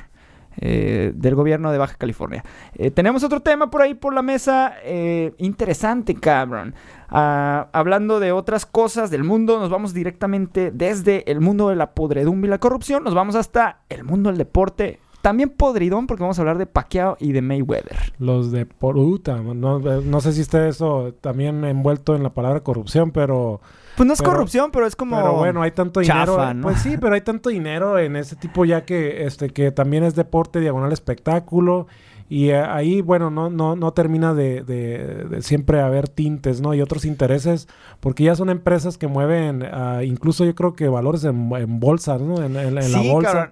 [0.61, 2.45] eh, del gobierno de Baja California.
[2.75, 4.75] Eh, tenemos otro tema por ahí por la mesa.
[4.85, 6.75] eh, interesante, cabrón.
[7.09, 11.93] Ah, hablando de otras cosas del mundo, nos vamos directamente desde el mundo de la
[11.93, 13.03] podredumbre y la corrupción.
[13.05, 15.01] Nos vamos hasta el mundo del deporte.
[15.23, 18.13] También podridón, porque vamos a hablar de Pacquiao y de Mayweather.
[18.19, 19.37] Los de Poruta.
[19.37, 23.61] No, no sé si esté eso también envuelto en la palabra corrupción, pero...
[23.97, 25.17] Pues no es Pero- corrupción, pero es como.
[25.17, 26.37] Pero bueno, hay tanto dinero.
[26.37, 26.63] chafa, ¿no?
[26.63, 30.15] Pues sí, pero hay tanto dinero en ese tipo ya que este que también es
[30.15, 31.89] deporte diagonal espectáculo.
[32.29, 36.75] Y eh, ahí, bueno, no, no, no termina de, de- de siempre haber tintes, ¿no?
[36.75, 37.67] Y otros intereses,
[37.99, 42.21] porque ya son empresas que mueven ah, incluso yo creo que valores en, en bolsas,
[42.21, 42.37] ¿no?
[42.41, 43.33] En, en- en la Sí, bolsa.
[43.33, 43.51] cabrón.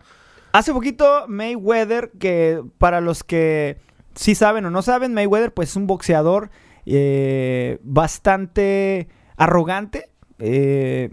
[0.57, 3.77] Hace poquito Mayweather, que para los que
[4.14, 6.49] sí saben o no saben, Mayweather pues es un boxeador
[6.87, 10.09] eh, bastante arrogante.
[10.38, 11.11] eh,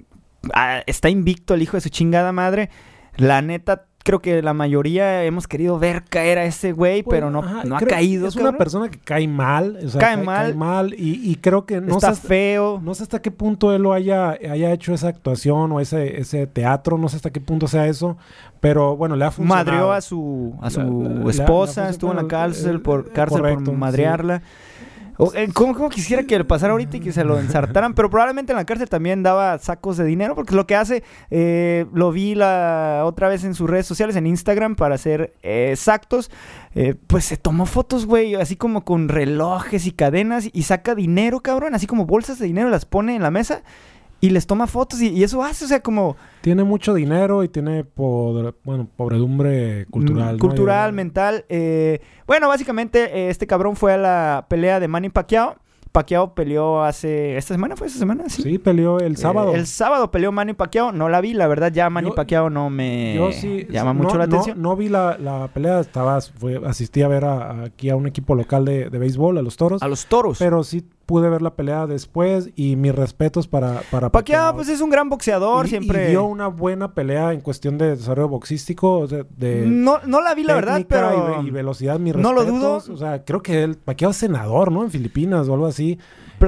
[0.53, 2.69] ah, está invicto el hijo de su chingada madre.
[3.17, 7.31] La neta, creo que la mayoría hemos querido ver caer a ese güey, Pues, pero
[7.31, 8.27] no, ajá, no ha caído.
[8.27, 9.79] Es una persona que cae mal.
[9.85, 10.55] o sea, Cae mal.
[10.55, 12.81] mal y, y creo que no Está sé feo.
[12.83, 16.45] No sé hasta qué punto él lo haya, haya hecho esa actuación o ese, ese
[16.47, 18.17] teatro, no sé hasta qué punto sea eso,
[18.59, 19.65] pero bueno, le ha funcionado.
[19.71, 22.75] Madreó a su, a su La- la- la- esposa, la- estuvo en la bueno, cárcel
[22.75, 24.35] eh, por, eh, cárcel correcto, por madrearla.
[24.37, 24.41] Eh,
[25.15, 27.93] ¿Cómo, cómo quisiera que le pasara ahorita y que se lo ensartaran?
[27.93, 31.85] Pero probablemente en la cárcel también daba sacos de dinero, porque lo que hace, eh,
[31.93, 36.31] lo vi la otra vez en sus redes sociales, en Instagram, para ser eh, exactos.
[36.75, 41.41] eh, pues se tomó fotos, güey, así como con relojes y cadenas y saca dinero,
[41.41, 43.63] cabrón, así como bolsas de dinero, las pone en la mesa
[44.25, 47.49] y les toma fotos y, y eso hace, o sea, como Tiene mucho dinero y
[47.49, 50.35] tiene bueno, pobredumbre cultural.
[50.35, 50.39] Mm, ¿no?
[50.47, 51.45] Cultural, Y- mental.
[51.49, 55.55] eh, bueno, básicamente eh, este cabrón fue a la pelea de Manny Pacquiao.
[55.91, 57.37] Pacquiao peleó hace...
[57.37, 58.23] ¿Esta semana fue esta semana?
[58.27, 58.41] Sí.
[58.41, 59.53] Sí, peleó el Eh, sábado.
[59.53, 60.91] el sábado peleó Manny Pacquiao.
[60.91, 63.67] No la vi, la verdad ya Manny Yo- Pacquiao no me Yo sí.
[63.69, 64.59] llama no- mucho la no- atención.
[64.59, 68.07] No, vi la, la pelea, estaba, fue, asistí a ver a- a- aquí a un
[68.07, 69.83] equipo local de, de béisbol, a los toros.
[69.83, 70.39] A los toros.
[70.39, 74.79] Pero sí pude ver la pelea después y mis respetos para, para Pacquiao pues es
[74.81, 76.07] un gran boxeador, Y- siempre...
[76.07, 80.21] Y dio una buena pelea en cuestión de desarrollo boxístico, o sea, de no, no
[80.21, 81.11] la vi, la verdad, pero...
[81.41, 82.77] y, ve- y velocidad, mis no lo dudo.
[82.77, 84.83] O sea, creo que él, Pacquiao es senador, ¿no?
[84.83, 85.99] En Filipinas o algo así.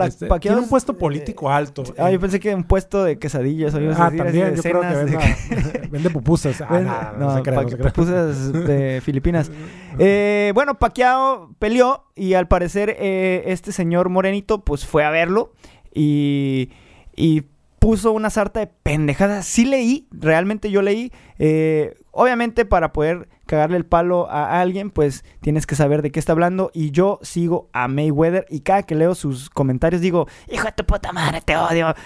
[0.04, 1.84] Este, tiene un es- puesto político alto.
[1.98, 4.82] Ah, yo Eh, pensé que un puesto de quesadillas ah, decir también, de yo creo
[4.82, 6.62] que vende, vende pupusas.
[6.62, 9.52] Ah, Ven- nah, no, no, se no se pupusas de Filipinas.
[10.00, 15.54] Eh, bueno, Pacquiao peleó y al parecer eh, este señor Morenito pues fue a verlo
[15.94, 16.70] y,
[17.16, 17.44] y
[17.86, 19.46] puso una sarta de pendejadas.
[19.46, 21.12] Sí leí, realmente yo leí.
[21.38, 26.20] eh, obviamente para poder cagarle el palo a alguien pues tienes que saber de qué
[26.20, 30.66] está hablando y yo sigo a Mayweather y cada que leo sus comentarios digo, hijo
[30.66, 31.94] de tu puta madre, te odio.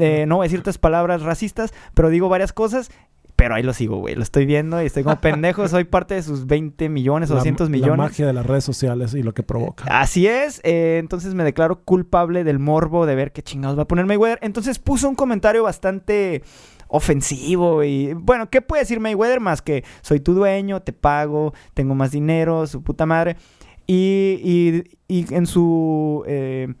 [0.00, 2.90] Eh, no voy a decir otras palabras racistas, pero digo varias cosas.
[3.36, 4.14] Pero ahí lo sigo, güey.
[4.14, 5.68] Lo estoy viendo y estoy como pendejo.
[5.68, 7.98] Soy parte de sus 20 millones o La- 200 La millones.
[7.98, 9.84] magia de las redes sociales y lo que provoca.
[10.00, 10.60] Así es.
[10.64, 14.38] eh, entonces me declaro culpable del morbo de ver qué chingados va a poner Mayweather.
[14.40, 16.42] Entonces puso un comentario bastante
[16.88, 21.94] ofensivo y bueno, ¿qué puede decir Mayweather más que soy tu dueño, te pago, tengo
[21.94, 23.36] más dinero, su puta madre?
[23.86, 26.74] Y, y- y en su eh,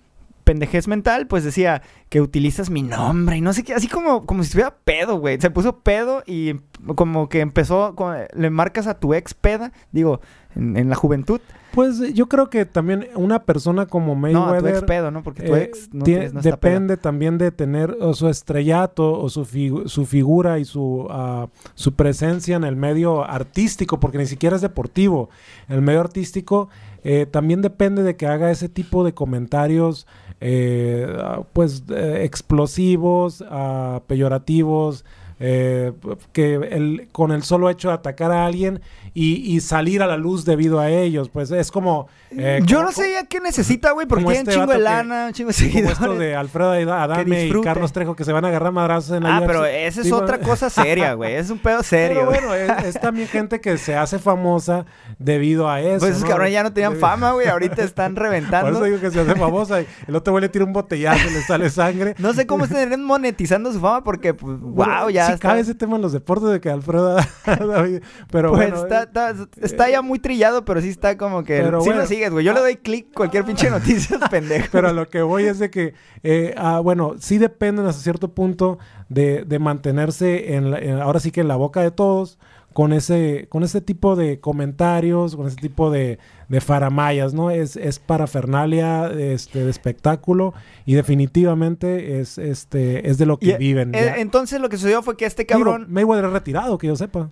[0.46, 4.42] pendejez mental, pues decía que utilizas mi nombre y no sé qué, así como, como
[4.44, 5.40] si estuviera pedo, güey.
[5.40, 6.54] Se puso pedo y
[6.94, 10.20] como que empezó, con- le marcas a tu ex peda, digo,
[10.54, 11.40] en, en la juventud.
[11.72, 15.10] Pues eh, yo creo que también una persona como No, a tu ex Mayweather pedo,
[15.10, 15.22] ¿no?
[15.24, 16.70] Porque tu eh, ex no, tie- tienes- no está pedo.
[16.72, 21.48] depende también de tener o su estrellato o su, figu- su figura y su, ah,
[21.74, 25.28] su presencia en el medio artístico, porque ni siquiera es deportivo.
[25.68, 26.68] El medio artístico
[27.04, 30.06] eh, también depende de que haga ese tipo de comentarios,
[30.40, 31.06] eh,
[31.52, 35.04] pues eh, explosivos, ah, peyorativos.
[35.38, 35.92] eh,
[36.32, 38.80] que el, con el solo hecho de atacar a alguien
[39.18, 42.06] y, y salir a la luz debido a ellos, pues es como...
[42.30, 44.72] eh, Yo como- no sé ya qué necesita, güey, porque como tiene un este chingo
[44.72, 45.98] de vato que- lana, un chingo de como seguidores.
[45.98, 47.60] esto de Alfredo Adame y.
[47.62, 49.46] Carlos Trejo que se van a agarrar madrazos en la Ah, UFC.
[49.46, 51.32] pero esa es Digo, otra cosa seria, güey.
[51.34, 52.26] Es un pedo serio.
[52.30, 54.84] Pero bueno, es, es también gente que se hace famosa
[55.18, 56.00] debido a eso.
[56.00, 56.28] Pues esos ¿no?
[56.28, 57.48] cabrones ya no tenían Debido- fama, güey.
[57.48, 58.70] Ahorita están Por reventando.
[58.70, 59.80] eso digo que se hace famosa.
[59.80, 62.14] y El otro güey le tira un botellazo y le sale sangre.
[62.18, 65.48] No sé cómo están monetizando su fama porque, pues, Bueno, wow, ya sí está.
[65.48, 69.34] cabe ese tema en los deportes de que Alfredo Adame- Pero Pues bueno, está, está,
[69.60, 71.60] está ya muy trillado, pero sí está como que...
[71.60, 72.02] Pero sí bueno.
[72.02, 72.44] lo sigues, güey.
[72.44, 74.68] Yo le doy clic cualquier pinche noticia, pendejo.
[74.70, 78.34] Pero a lo que voy es de que, eh, ah, bueno, sí dependen hasta cierto
[78.34, 82.38] punto de, de mantenerse en, la- en- ahora sí que en la boca de todos
[82.72, 86.18] con ese, con ese tipo de comentarios, con ese tipo de,
[86.50, 87.50] de faramayas, ¿no?
[87.50, 90.52] Es, es parafernalia este, de espectáculo
[90.84, 93.94] y definitivamente es, este, es de lo que Y, viven.
[93.94, 95.86] eh, entonces lo que sucedió fue que este Digo, cabrón...
[95.88, 97.30] Mayweather es retirado, que yo sepa.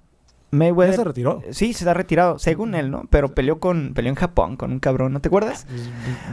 [0.54, 0.96] Ya Mayweather...
[0.96, 1.42] se retiró.
[1.50, 3.04] Sí, se está retirado, según él, ¿no?
[3.10, 5.66] Pero peleó con peleó en Japón con un cabrón, ¿no te acuerdas?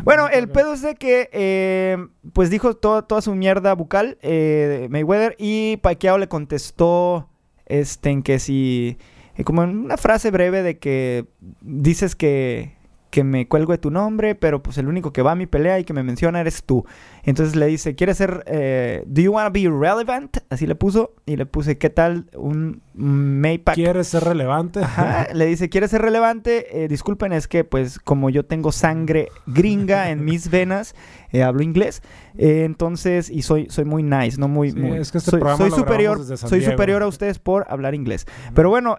[0.04, 1.98] Bueno, el pedo es de que, eh,
[2.34, 7.30] pues dijo toda, toda su mierda bucal eh, Mayweather y Pacquiao le contestó,
[7.66, 8.98] este, en que si,
[9.36, 11.26] eh, como en una frase breve de que
[11.62, 12.76] dices que,
[13.12, 15.78] que me cuelgo de tu nombre, pero pues el único que va a mi pelea
[15.80, 16.86] y que me menciona eres tú.
[17.24, 20.38] Entonces le dice, ¿quieres ser, eh, do you want to be relevant?
[20.50, 23.76] Así le puso y le puse, ¿qué tal un Maypac?
[23.76, 24.80] ¿Quieres ser relevante?
[24.80, 26.84] Ajá, le dice, ¿quieres ser relevante?
[26.84, 30.96] Eh, disculpen, es que pues como yo tengo sangre gringa en mis venas,
[31.34, 32.02] eh, hablo inglés,
[32.38, 34.72] entonces, y soy, soy muy nice, no muy...
[34.72, 38.26] Sí, muy- es que este soy, soy superior, soy superior a ustedes por hablar inglés.
[38.56, 38.98] Pero bueno,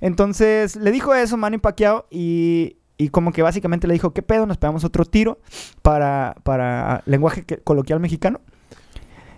[0.00, 4.44] entonces le dijo eso Manny Pacquiao y, y como que básicamente le dijo, ¿qué pedo?
[4.46, 5.38] Nos pegamos otro tiro
[5.82, 8.40] para, para lenguaje que- coloquial mexicano.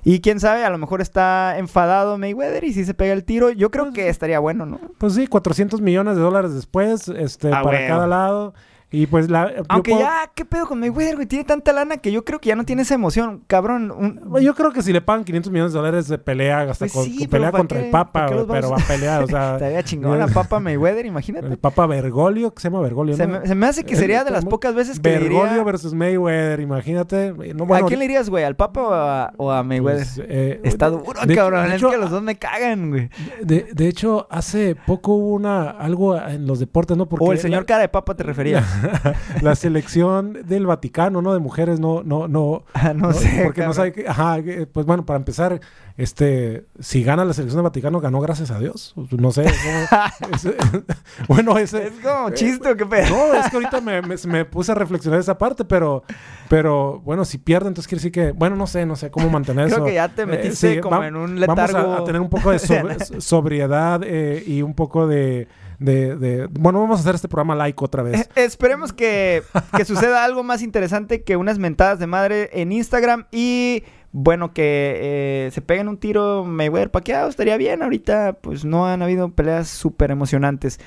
[0.03, 3.51] Y quién sabe, a lo mejor está enfadado Mayweather y si se pega el tiro,
[3.51, 4.81] yo creo Pues, que estaría bueno, ¿no?
[4.99, 8.55] Pues sí, 400 millones de dólares después, este, Ah, para cada lado.
[8.93, 9.53] Y pues la...
[9.69, 11.27] Aunque puedo- ya, ¿qué pedo con Mayweather, güey?
[11.29, 13.45] Tiene tanta lana que yo creo que ya no tiene esa emoción.
[13.47, 16.87] Cabrón, un- Yo creo que si le pagan 500 millones de dólares de pelea, hasta
[16.87, 17.85] Pues con, sí, pelea ¿para contra qué?
[17.87, 19.53] el Papa, ¿Para qué güey, los pero va a pelear, o sea...
[19.55, 21.47] estaría chingón la papa Mayweather, imagínate.
[21.47, 23.41] El Papa Bergoglio, que se llama Bergoglio, Se ¿no?
[23.41, 25.63] me, se me hace que sería de las pocas veces que Bergoglio diría...
[25.65, 27.33] versus Mayweather, imagínate.
[27.55, 28.43] No, bueno, ¿A quién le irías, güey?
[28.43, 30.05] ¿Al Papa o a, o a Mayweather?
[30.17, 31.69] pues, eh, Está duro, de- cabrón.
[31.69, 33.09] de es que los dos me cagan, güey.
[33.43, 37.09] De, de hecho, hace poco hubo una, algo en los deportes, ¿no?
[37.09, 38.65] Porque O el señor la, cara de papa te refería.
[39.43, 41.33] la selección del Vaticano, ¿no?
[41.33, 42.65] De mujeres, no, no, no.
[42.75, 43.43] Ah, no, sé.
[43.45, 45.61] Porque no sabe que, ajá, que, pues bueno, para empezar,
[45.97, 48.95] este, si gana la selección del Vaticano, ganó gracias a Dios.
[49.11, 49.45] No sé.
[50.35, 50.57] Ese-
[51.29, 51.87] bueno, ese.
[51.89, 53.09] Es como chiste, ¿o ¿qué pedo?
[53.11, 56.03] No, es que ahorita me, me- me puse a reflexionar esa parte, pero,
[56.49, 59.67] pero bueno, si pierde, entonces quiere decir que, bueno, no sé, no sé cómo mantener
[59.67, 59.85] Creo eso.
[59.87, 61.93] que ya te Eh, metiste sí, como va- en un Vamos letargo.
[61.93, 65.49] a, a tener un poco de sobre- sobriedad eh, y un poco de,
[65.81, 68.21] de- de- Bueno, vamos a hacer este programa laico otra vez.
[68.21, 69.43] Eh, Esperemos que,
[69.77, 74.99] que suceda algo más interesante que unas mentadas de madre en Instagram y bueno, que
[75.47, 77.83] eh, se peguen un tiro Mayweather paqueado, estaría bien.
[77.83, 80.79] Ahorita pues no han habido peleas súper emocionantes.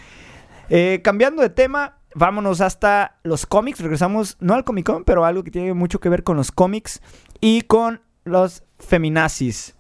[0.70, 3.80] Eh, cambiando de tema, vámonos hasta los cómics.
[3.82, 7.02] Regresamos no al Comic Con, pero algo que tiene mucho que ver con los cómics
[7.42, 9.76] y con los feminazis.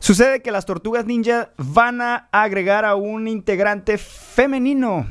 [0.00, 5.06] Sucede que las tortugas ninja van a agregar a un integrante femenino.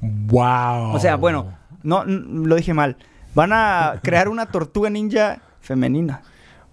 [0.00, 0.94] ¡Wow!
[0.94, 2.96] O sea, bueno, no, lo dije mal.
[3.34, 6.22] Van a crear una tortuga ninja femenina.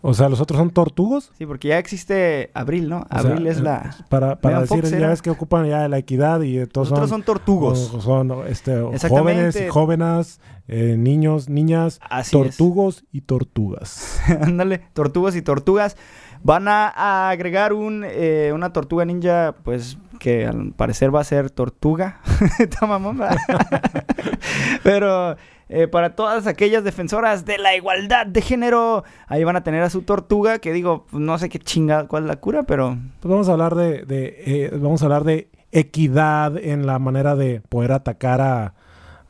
[0.03, 1.31] O sea, los otros son tortugos.
[1.37, 3.01] Sí, porque ya existe Abril, ¿no?
[3.01, 3.95] O sea, Abril es eh, la...
[4.09, 7.09] Para, para Megan decir, ya ves que ocupan ya la equidad y eh, todos Nosotros
[7.09, 7.93] son, son tortugos.
[7.93, 12.41] o- son este, jóvenes y jóvenes, eh, niños, niñas, Así es.
[12.57, 14.19] tortugos y tortugas.
[14.41, 15.95] Ándale, tortugas y tortugas.
[16.43, 21.49] Van a, agregar un, eh, una tortuga ninja, pues, que al parecer va a ser
[21.49, 22.19] tortuga.
[24.83, 25.37] Pero
[25.73, 29.89] eh, para todas aquellas defensoras de la igualdad de género, ahí van a tener a
[29.89, 32.97] su tortuga, que digo, no sé qué chingada, cuál es la cura, pero...
[33.21, 37.37] Pues vamos a hablar de, de, eh, vamos a hablar de equidad en la manera
[37.37, 38.73] de poder atacar a,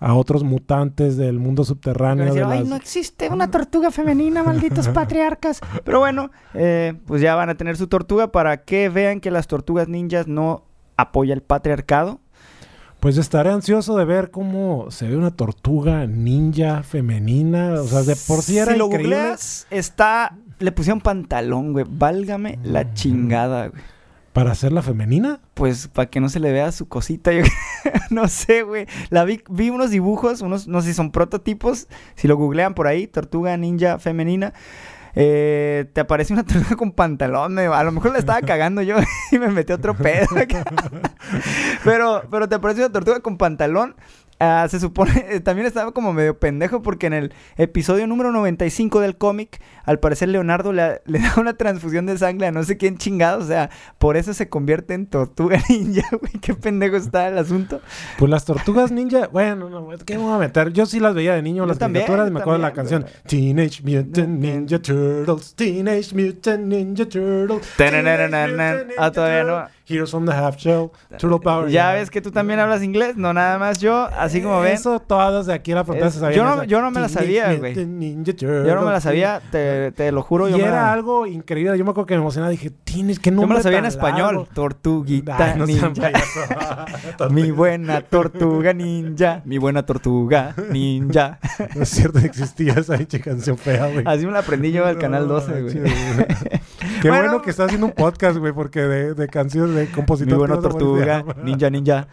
[0.02, 2.34] a otros mutantes del mundo subterráneo.
[2.34, 5.62] De Ay, las- no existe una tortuga femenina, malditos patriarcas.
[5.86, 9.48] Pero bueno, eh, pues ya van a tener su tortuga para que vean que las
[9.48, 10.66] tortugas ninjas no
[10.98, 12.20] apoya el patriarcado.
[13.00, 17.74] Pues estaré ansioso de ver cómo se ve una tortuga ninja femenina.
[17.82, 19.16] O sea, de por sí era si lo increíble.
[19.18, 20.36] googleas, está...
[20.60, 21.86] Le pusieron pantalón, güey.
[21.90, 23.82] Válgame la chingada, güey.
[24.34, 25.42] ¿Para hacerla femenina?
[25.54, 27.44] Pues para que no se le vea su cosita, yo
[28.10, 28.88] no sé, güey.
[29.10, 31.88] La vi, vi unos dibujos, unos, no sé si son prototipos.
[32.16, 34.54] Si lo googlean por ahí, tortuga ninja femenina.
[35.16, 37.60] eh, te aparece una tortuga con pantalón.
[37.60, 38.96] A lo mejor la estaba cagando yo
[39.32, 40.28] y me metí otro pedo.
[41.84, 43.96] pero, pero te aparece una tortuga con pantalón.
[44.44, 49.16] Ah, se supone, también estaba como medio pendejo porque en el episodio número 95 del
[49.16, 52.98] cómic, al parecer Leonardo le, le da una transfusión de sangre a no sé quién
[52.98, 57.38] chingado, o sea, por eso se convierte en tortuga ninja, güey, qué pendejo está el
[57.38, 57.82] asunto.
[58.18, 60.74] Pues las tortugas ninja, bueno, no, ¿qué me voy a meter?
[60.74, 62.74] Yo sí las veía de niño, Yo las también, caricaturas, y me acuerdo de la
[62.74, 67.76] canción Teenage Mutant Ninja Turtles, Teenage Mutant Ninja Turtles.
[67.78, 69.81] Teenage Mutant Ah, Ninja todavía no.
[69.92, 71.70] Heroes from the Half Shell, Turtle Power.
[71.70, 74.74] Ya ves que tú también hablas inglés, no nada más yo, así como ven.
[74.74, 77.00] Eso todos de aquí a la frontera Es- se sabían yo no- yo no me
[77.02, 77.74] la sabía, güey.
[77.76, 80.48] Yo no me la sabía, te, te lo juro.
[80.48, 81.78] Y yo me era la, algo increíble.
[81.78, 82.50] Yo me acuerdo que me emocionaba.
[82.52, 84.36] Dije, tienes que yo nombre me la sabía en español.
[84.36, 84.48] largo".
[84.54, 85.92] Tortuguita Ay, no ninja.
[87.30, 89.42] Mi buena tortuga ninja.
[89.46, 91.40] Mi buena tortuga ninja.
[91.76, 94.04] No es cierto, existía esa canción fea, güey.
[94.06, 95.82] Así me la aprendí yo al canal 12, güey.
[97.02, 97.24] Qué Bueno.
[97.26, 100.38] bueno que estás haciendo un podcast, güey, porque de, de canciones de Mi compositores.
[100.38, 102.08] buena que no se me tortuga ninja ninja.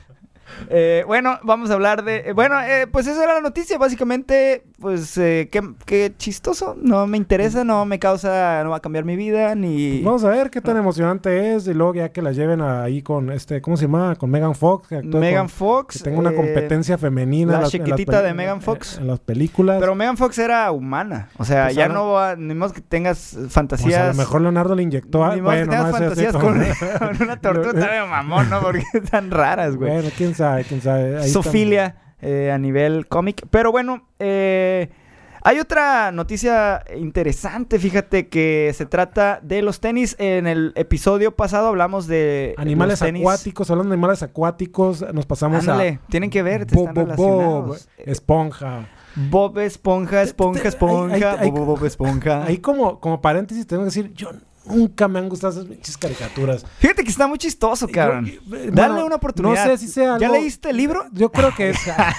[0.71, 2.29] Eh, bueno, vamos a hablar de...
[2.31, 3.79] eh, bueno, eh, pues esa era la noticia.
[3.79, 6.77] Básicamente, pues eh, qué, qué chistoso.
[6.81, 8.63] No me interesa, no me causa...
[8.65, 10.03] No va a cambiar mi vida, ni...
[10.03, 11.67] Vamos a ver qué tan emocionante es.
[11.67, 14.17] Y luego ya que la lleven ahí con este, ¿cómo se llama?
[14.17, 14.89] Con Megan Fox.
[14.89, 15.99] Que Megan Fox.
[15.99, 17.53] que tenga una competencia femenina.
[17.53, 18.99] la las- chiquitita de Megan Fox.
[18.99, 19.79] En, las películas.
[19.81, 21.29] Pero Megan Fox era humana.
[21.39, 22.37] O sea, Pues ya no va...
[22.37, 24.01] Ni modo que tengas Pues fantasías...
[24.01, 25.35] a lo mejor Leonardo le inyectó a...
[25.35, 26.59] Ni modo que tengas fantasías con,
[26.99, 27.87] con una tortuga.
[27.87, 28.61] Medio mamón, ¿no?
[28.61, 29.91] Porque están raras, güey.
[29.93, 31.19] Bueno, quién sabe, quién sabe.
[31.19, 33.47] Ahí Sofilia eh, a nivel cómic.
[33.51, 34.89] Pero bueno, eh,
[35.43, 40.17] hay otra noticia interesante, fíjate, que se trata de los tenis.
[40.19, 43.23] En el episodio pasado hablamos de Animales los tenis.
[43.23, 47.79] acuáticos, hablando de animales acuáticos, nos pasamos Ándale, tienen que ver, te a están Bob,
[47.99, 48.89] Esponja.
[49.15, 52.45] Bob Esponja, Esponja, Esponja, Bob, Bob Esponja.
[52.45, 54.31] Ahí como, como paréntesis tengo que decir, yo
[54.69, 56.65] nunca me han gustado esas pinches caricaturas.
[56.79, 58.27] Fíjate que está muy chistoso, cabrón.
[58.27, 58.39] Eh,
[58.73, 59.65] Dale bueno, una oportunidad.
[59.67, 61.05] No sé si sea ¿Ya algo- leíste el libro?
[61.13, 61.79] Yo creo que es...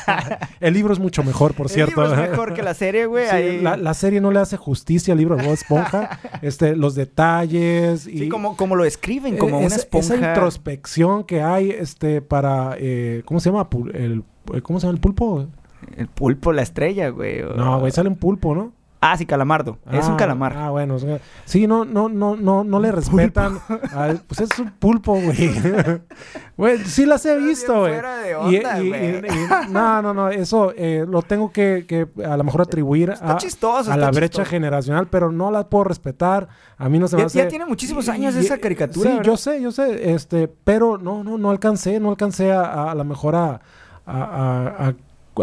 [0.60, 2.02] el libro es mucho mejor, por cierto.
[2.04, 3.26] Libro es mejor que la serie, güey.
[3.26, 6.20] Sí, ahí- la, la serie no le hace justicia al libro de Bob Esponja.
[6.42, 10.16] este, los detalles y Sí, como, como lo escriben, como eh, una esa- esponja.
[10.16, 12.76] Esa introspección que hay este, para...
[12.78, 13.68] eh, ¿Cómo se llama?
[13.94, 15.48] El, eh, ¿Cómo se llama el pulpo?
[15.96, 17.42] El pulpo, la estrella, güey.
[17.42, 18.74] o- No, güey, sale un pulpo, ¿no?
[19.02, 19.78] Ah, sí, calamardo.
[19.92, 20.54] es un Ah, calamar.
[20.58, 20.96] Ah, bueno.
[20.96, 23.58] o sea, sí, no, no, no, no, no le respetan.
[23.96, 25.52] al- pues es un pulpo, güey.
[26.58, 27.94] Güey, sí las he visto, güey.
[29.70, 30.30] no, no, no.
[30.30, 34.12] Eso eh, lo tengo que, que a lo mejor atribuir Está a, chistoso, a la
[34.12, 34.50] brecha chistoso.
[34.50, 36.48] generacional, pero no la puedo respetar.
[36.78, 37.38] A mí no se me Ya, hace...
[37.40, 39.10] ya tiene muchísimos años Y- esa caricatura.
[39.10, 39.32] Sí, ¿verdad?
[39.32, 42.96] yo sé, yo sé, este, pero no, no, no alcancé, no alcancé a, a, a
[42.96, 43.62] lo mejor a,
[44.06, 44.94] a,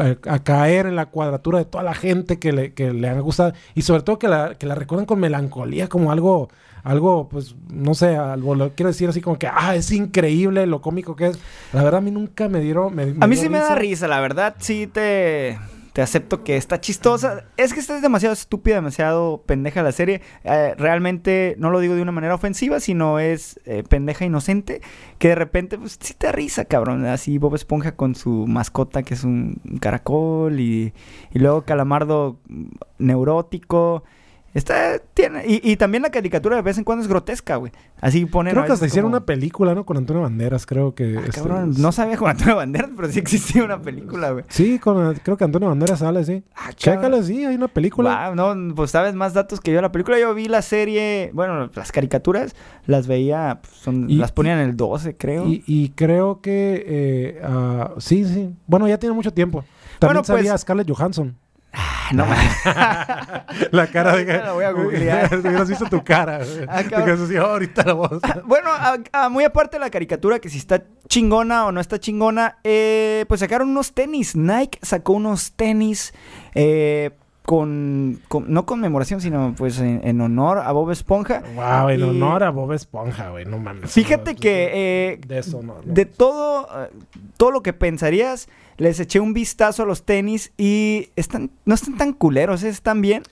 [0.00, 3.20] a- a- caer en la cuadratura de toda la gente que le, que le han
[3.22, 6.48] gustado y sobre todo que la, que la recuerdan con melancolía como algo,
[6.84, 10.80] algo, pues, no sé, algo, lo quiero decir así como que, ah, es increíble lo
[10.80, 11.38] cómico que es.
[11.72, 12.94] La verdad a mí nunca me dieron...
[12.94, 14.54] Me, A mí dio sí me da risa, la verdad.
[14.60, 15.58] Sí te,
[15.96, 17.46] te acepto que está chistosa.
[17.56, 20.20] Es que esta es demasiado estúpida, demasiado pendeja la serie.
[20.44, 24.82] Eh, realmente no lo digo de una manera ofensiva, sino es eh, pendeja inocente.
[25.16, 27.06] Que de repente, pues sí te risa, cabrón.
[27.06, 30.60] Así Bob Esponja con su mascota, que es un caracol.
[30.60, 30.92] Y,
[31.32, 32.66] y luego Calamardo mm,
[32.98, 34.04] neurótico.
[34.56, 37.72] Está, tiene, y, y también la caricatura de vez en cuando es grotesca, güey.
[38.00, 38.52] Así ponen.
[38.54, 39.84] Creo que hasta veces hicieron como- una película, ¿no?
[39.84, 41.18] Con Antonio Banderas, creo que...
[41.18, 44.44] Ah, este, cabrón, no sabía con Antonio Banderas, pero sí existía una película, güey.
[44.48, 46.42] Sí, con, creo que Antonio Banderas sale, sí.
[46.54, 46.72] Ah.
[46.72, 48.30] Chécale, sí, hay una película.
[48.30, 49.82] Wow, no, pues sabes más datos que yo.
[49.82, 54.32] La película yo vi la serie, bueno, las caricaturas las veía, pues, son, Y- las
[54.32, 55.46] ponían en el 12, creo.
[55.46, 56.82] Y, y creo que...
[56.86, 58.54] eh, ah, sí, sí.
[58.66, 59.64] Bueno, ya tiene mucho tiempo.
[59.98, 61.36] También Bueno, pues- salía Scarlett Johansson.
[61.78, 62.24] Ah, no.
[63.70, 65.28] La cara de la voy a googlear.
[65.28, 66.40] Si hubieras visto tu cara.
[66.68, 66.82] Ah,
[67.44, 68.20] ahorita la voz.
[68.44, 71.98] bueno, a- a- muy aparte de la caricatura, que si está chingona o no está
[72.00, 74.34] chingona, eh, pues sacaron unos tenis.
[74.36, 76.14] Nike sacó unos tenis
[76.54, 77.10] eh,
[77.46, 81.42] con, con- no conmemoración, sino pues en, en honor a Bob Esponja.
[81.54, 83.44] Wow, en Y- honor a Bob Esponja, güey.
[83.46, 83.90] No mames.
[83.92, 85.76] Fíjate No, que eh, De eso no.
[85.76, 85.92] no.
[85.94, 86.90] de todo, eh,
[87.36, 91.96] todo lo que pensarías, les eché un vistazo a los tenis y están, no están
[91.96, 92.68] tan culeros, ¿eh?
[92.68, 93.22] están bien.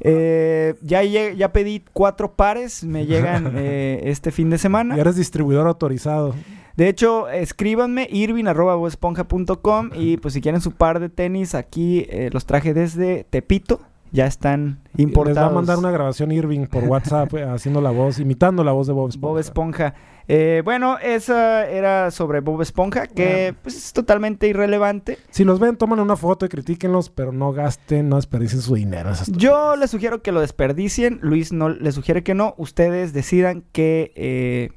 [0.00, 4.96] Eh, ya, ya pedí cuatro pares, me llegan este fin de semana.
[4.96, 6.34] Y eres distribuidor autorizado.
[6.76, 12.44] De hecho, escríbanme irvin.com y pues si quieren su par de tenis, aquí eh, los
[12.44, 13.80] traje desde Tepito,
[14.12, 15.36] ya están importados.
[15.36, 18.86] Les va a mandar una grabación Irving por WhatsApp haciendo la voz, imitando la voz
[18.86, 19.28] de Bob Esponja.
[19.28, 19.94] Bob Esponja.
[20.28, 23.58] Eh, bueno, esa era sobre Bob Esponja, que Bueno.
[23.62, 25.18] pues, es totalmente irrelevante.
[25.30, 29.12] Si los ven, toman una foto y critíquenlos, pero no gasten, no desperdicien su dinero.
[29.28, 31.20] Yo les sugiero que lo desperdicien.
[31.22, 32.54] Luis no le sugiere que no.
[32.58, 34.70] Ustedes decidan qué eh,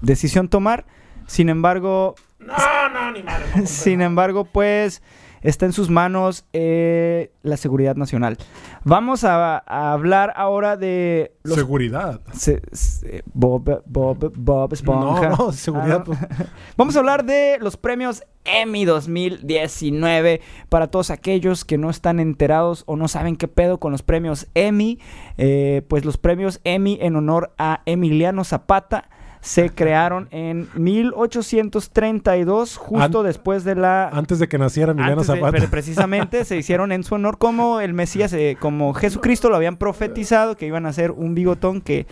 [0.00, 0.84] decisión tomar.
[1.32, 2.52] Sin embargo, No,
[2.92, 3.46] no, ni madre.
[3.56, 5.02] no, sin embargo, pues
[5.40, 8.36] está en sus manos eh, la seguridad nacional.
[8.84, 12.20] Vamos a, a hablar ahora de los Seguridad.
[12.34, 15.30] se- se- Bob, Bob, Bob Esponja.
[15.30, 16.00] No, no, seguridad.
[16.00, 16.18] Ah, pues.
[16.76, 22.84] Vamos a hablar de los premios Emmy 2019 para todos aquellos que no están enterados
[22.86, 24.98] o no saben qué pedo con los premios Emmy.
[25.38, 29.08] eh, pues los premios Emmy en honor a Emiliano Zapata
[29.42, 34.08] se crearon en 1832, justo An- después de la...
[34.08, 35.52] Antes de que naciera Emiliano Zapata.
[35.52, 39.76] pero precisamente se hicieron en su honor como el Mesías, eh, como Jesucristo lo habían
[39.76, 42.06] profetizado, que iban a ser un bigotón que,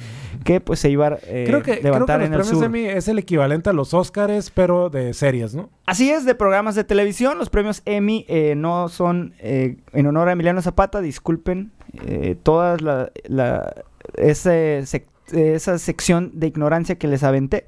[0.45, 2.63] que pues se iba a eh, creo que, creo que levantar los en el premios.
[2.65, 5.71] Emmy es el equivalente a los Oscars, pero de series, ¿no?
[5.87, 7.39] Así es, de programas de televisión.
[7.39, 11.01] Los premios Emmy eh, no son eh, en honor a Emiliano Zapata.
[11.01, 11.71] Disculpen
[12.07, 13.75] eh, toda la, la-
[14.17, 17.67] ese sec- esa sección de ignorancia que les aventé.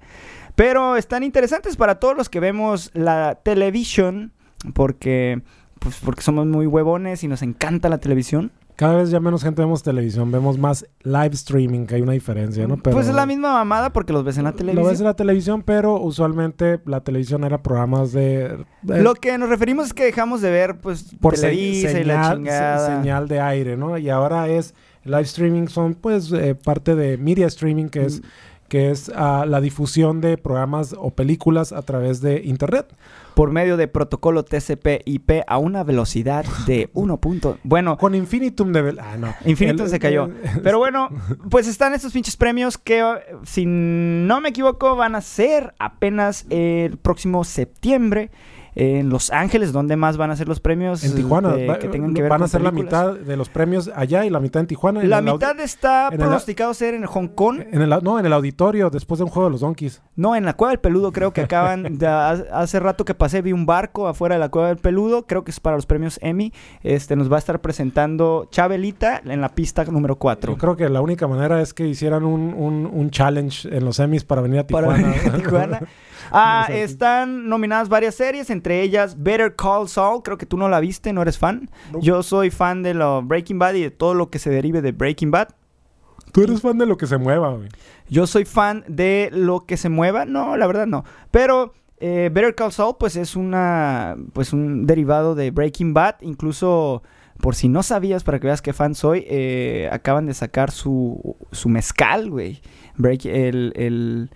[0.54, 4.32] Pero están interesantes para todos los que vemos la televisión.
[4.74, 5.42] Porque,
[5.80, 8.52] pues, porque somos muy huevones y nos encanta la televisión.
[8.76, 12.66] Cada vez ya menos gente vemos televisión, vemos más live streaming, que hay una diferencia,
[12.66, 12.76] ¿no?
[12.78, 14.88] Pero Pues es la misma mamada porque los ves en la Lo televisión.
[14.90, 18.44] ves en la televisión, pero usualmente la televisión era programas de...
[18.44, 22.04] eh, Lo que nos referimos es que dejamos de ver, pues, por se- Televisa y
[22.04, 22.86] la señal, chingada.
[22.88, 23.98] se- señal de aire, ¿no?
[23.98, 24.74] Y ahora es
[25.04, 28.06] live streaming, son pues eh, parte de media streaming, que Mm.
[28.06, 28.22] es,
[28.68, 32.86] que es ah, la difusión de programas o películas a través de internet.
[33.34, 37.16] por medio de protocolo TCP/IP a una velocidad de 1.
[37.16, 38.94] punto- Bueno, Con infinitum de...
[39.00, 39.34] Ah, no.
[39.46, 40.28] Infinitum El- se cayó.
[40.62, 41.08] Pero bueno,
[41.50, 43.02] pues están estos pinches premios que,
[43.44, 48.30] si no me equivoco, van a ser apenas el próximo septiembre
[48.74, 49.72] en Los Ángeles.
[49.72, 51.04] ¿Dónde más van a ser los premios?
[51.04, 51.52] En Tijuana.
[51.54, 53.90] de- Va- que tengan que ver van con a ser la mitad de los premios
[53.94, 55.02] allá y la mitad en Tijuana.
[55.04, 57.60] La mitad está en el- pronosticado ser en Hong Kong.
[57.70, 60.00] En el, no, en el auditorio, después de un juego de los Donkeys.
[60.16, 63.52] No, en la Cueva del Peludo creo que acaban de hace rato que pasé vi
[63.52, 66.52] un barco afuera de la Cueva del Peludo, creo que es para los premios Emmy.
[66.82, 70.52] Este nos va a estar presentando Chabelita en la pista número 4.
[70.52, 73.98] Yo creo que la única manera es que hicieran un, un- un challenge en los
[73.98, 75.08] Emmys para venir a Para Tijuana.
[75.14, 75.80] venir a Tijuana.
[76.32, 80.80] Ah, están nominadas varias series, entre ellas Better Call Saul, creo que tú no la
[80.80, 81.70] viste, no eres fan.
[81.92, 82.00] No.
[82.00, 84.92] Yo soy fan de lo Breaking Bad y de todo lo que se derive de
[84.92, 85.48] Breaking Bad.
[86.32, 87.68] Tú eres fan de lo que se mueva, güey.
[88.08, 90.24] Yo soy fan de lo que se mueva.
[90.24, 91.04] No, la verdad no.
[91.30, 94.16] Pero eh, Better Call Saul, pues es una.
[94.32, 96.16] Pues un derivado de Breaking Bad.
[96.22, 97.02] Incluso,
[97.40, 101.36] por si no sabías, para que veas qué fan soy, eh, acaban de sacar su,
[101.50, 102.62] su mezcal, güey.
[102.96, 104.30] Break- el, el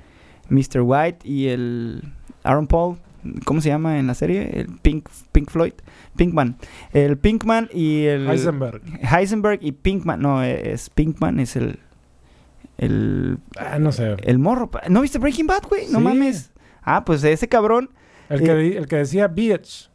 [0.49, 0.81] Mr.
[0.83, 2.03] White y el
[2.43, 2.99] Aaron Paul.
[3.45, 4.51] ¿Cómo se llama en la serie?
[4.61, 5.73] El Pink, Pink Floyd.
[6.17, 6.57] Pinkman.
[6.93, 8.29] El Pinkman y el.
[8.31, 8.83] Heisenberg.
[9.03, 10.21] Heisenberg y Pinkman.
[10.21, 11.81] No, es Pinkman, es el.
[12.79, 14.17] El Ah, no sé.
[14.23, 14.71] el morro.
[14.89, 15.87] ¿No viste Breaking Bad, güey?
[15.91, 16.53] No mames.
[16.83, 17.91] Ah, pues ese cabrón,
[18.29, 19.91] El que, di- el que decía bitch.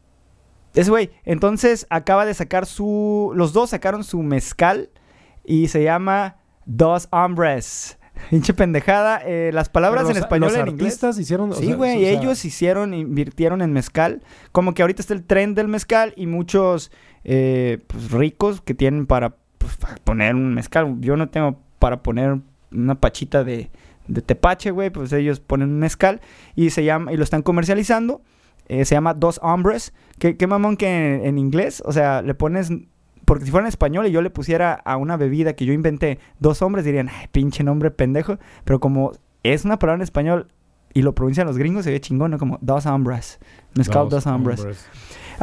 [0.74, 1.12] ese güey.
[1.24, 3.32] Entonces acaba de sacar su.
[3.36, 4.90] Los dos sacaron su mezcal
[5.46, 7.98] y se llama Dos Hombres.
[8.32, 9.22] Hinche pendejada.
[9.26, 10.86] eh, las palabras en español los en inglés.
[10.86, 11.52] artistas hicieron.
[11.52, 14.22] o Sí, güey, o sea, ellos hicieron, invirtieron en mezcal.
[14.52, 16.92] Como que ahorita está el tren del mezcal y muchos
[17.24, 20.98] eh, pues, ricos que tienen para, pues, para poner un mezcal.
[21.00, 22.40] Yo no tengo para poner
[22.72, 23.72] una pachita de,
[24.08, 26.22] de tepache, güey, pues ellos ponen un mezcal
[26.56, 28.22] y se llama y lo están comercializando.
[28.68, 29.94] Eh, se llama Dos Hombres.
[30.20, 32.72] ¿Qué, qué mamón que en, en inglés, o sea, le pones...
[33.26, 36.20] Porque si fuera en español y yo le pusiera a una bebida que yo inventé
[36.40, 38.38] dos hombres, dirían, ay, pinche nombre pendejo.
[38.64, 39.12] Pero como
[39.44, 40.48] es una palabra en español
[40.94, 42.38] y lo pronuncian los gringos, se ve chingón, ¿no?
[42.38, 43.40] Como dos hombres.
[43.76, 44.66] Mezcal dos, hombres.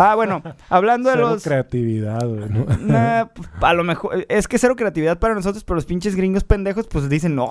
[0.00, 1.42] Ah, bueno, hablando de Cero los...
[1.42, 2.48] creatividad, güey.
[2.48, 2.64] ¿no?
[2.86, 3.26] Nah,
[3.60, 4.24] a lo mejor...
[4.28, 7.48] Es que cero creatividad para nosotros, pero los pinches gringos pendejos, pues dicen, no,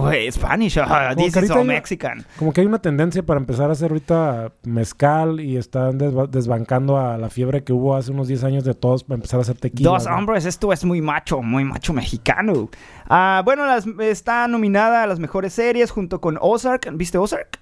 [0.00, 2.24] güey, Spanish, ahorita all hay- Mexican.
[2.38, 6.98] Como que hay una tendencia para empezar a hacer ahorita mezcal y están desba- desbancando
[6.98, 9.58] a la fiebre que hubo hace unos 10 años de todos para empezar a hacer
[9.58, 9.90] tequila.
[9.90, 10.16] Dos ¿no?
[10.16, 12.70] hombres, esto es muy macho, muy macho mexicano.
[13.08, 16.88] Ah, bueno, las- está nominada a las mejores series junto con Ozark.
[16.96, 17.58] ¿Viste Ozark?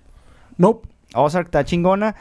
[0.56, 0.88] Nope.
[1.14, 2.14] Ozark está chingona.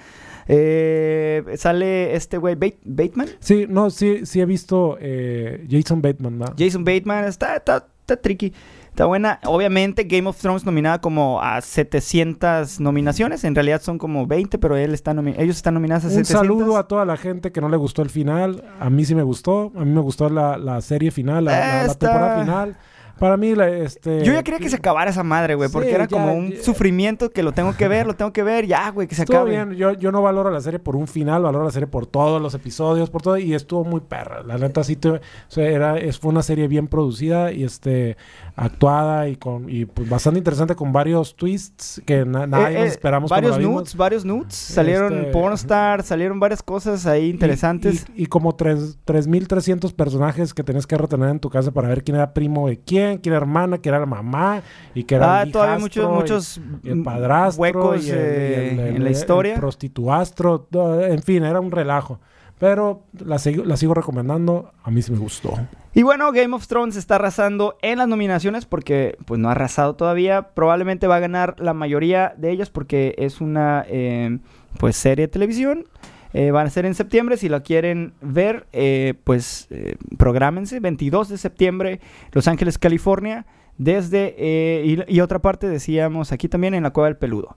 [0.47, 3.27] Eh, sale este güey Bate- Bateman.
[3.39, 6.45] Sí, no, sí, sí he visto eh, Jason Bateman, ¿no?
[6.57, 7.25] Jason Bateman.
[7.25, 8.53] Está, está, está tricky.
[8.89, 9.39] Está buena.
[9.45, 13.43] Obviamente Game of Thrones nominada como a 700 nominaciones.
[13.43, 16.41] En realidad son como 20, pero él está ellos están nominados a Un 700.
[16.41, 18.63] saludo a toda la gente que no le gustó el final.
[18.79, 19.71] A mí sí me gustó.
[19.75, 22.77] A mí me gustó la, la serie final, la, la- la Está- temporada final.
[23.19, 24.23] Para mí, la, este...
[24.23, 26.51] Yo ya quería que se acabara esa madre, güey, porque Sí, era ya, como un
[26.51, 26.63] ya.
[26.63, 29.37] sufrimiento que lo tengo que ver, lo tengo que ver, ya, güey, que se Estuvo
[29.37, 29.51] acabe.
[29.51, 32.41] bien, yo, yo no valoro la serie por un final, valoro la serie por todos
[32.41, 34.43] los episodios, por todo, y estuvo muy perra.
[34.43, 38.17] La neta sí, te- o sea, era, es, fue una serie bien producida y este
[38.55, 42.87] actuada y con y pues, bastante interesante con varios twists que na- nadie Eh, eh,
[42.87, 48.05] esperamos varios nudes, varios nudes, salieron Este- pornstar, salieron varias cosas ahí Y- interesantes.
[48.15, 52.03] Y, y como tres- 3.300 personajes que tenías que retener en tu casa para ver
[52.03, 54.61] quién era primo de quién, quién era hermana, quién era la mamá
[54.93, 58.15] y que era ah, el todavía muchos y- muchos y el padrastro huecos y el-
[58.15, 59.55] y eh, el- el- en la historia.
[59.55, 60.67] prostituastro,
[61.01, 62.19] en fin, era un relajo.
[62.59, 65.53] Pero la, sigo- la sigo recomendando, a mí sí me gustó.
[65.93, 69.95] Y bueno, Game of Thrones está arrasando en las nominaciones porque pues no ha arrasado
[69.95, 70.49] todavía.
[70.55, 74.39] Probablemente va a ganar la mayoría de ellas porque es una eh,
[74.79, 75.85] pues serie de televisión.
[76.33, 77.37] Eh, van a ser en septiembre.
[77.37, 80.79] Si la quieren ver, eh, pues eh, prográmense.
[80.79, 81.99] 22 de septiembre,
[82.31, 83.45] Los Ángeles, California.
[83.77, 87.55] Desde, eh, y, otra parte decíamos aquí también en la Cueva del Peludo.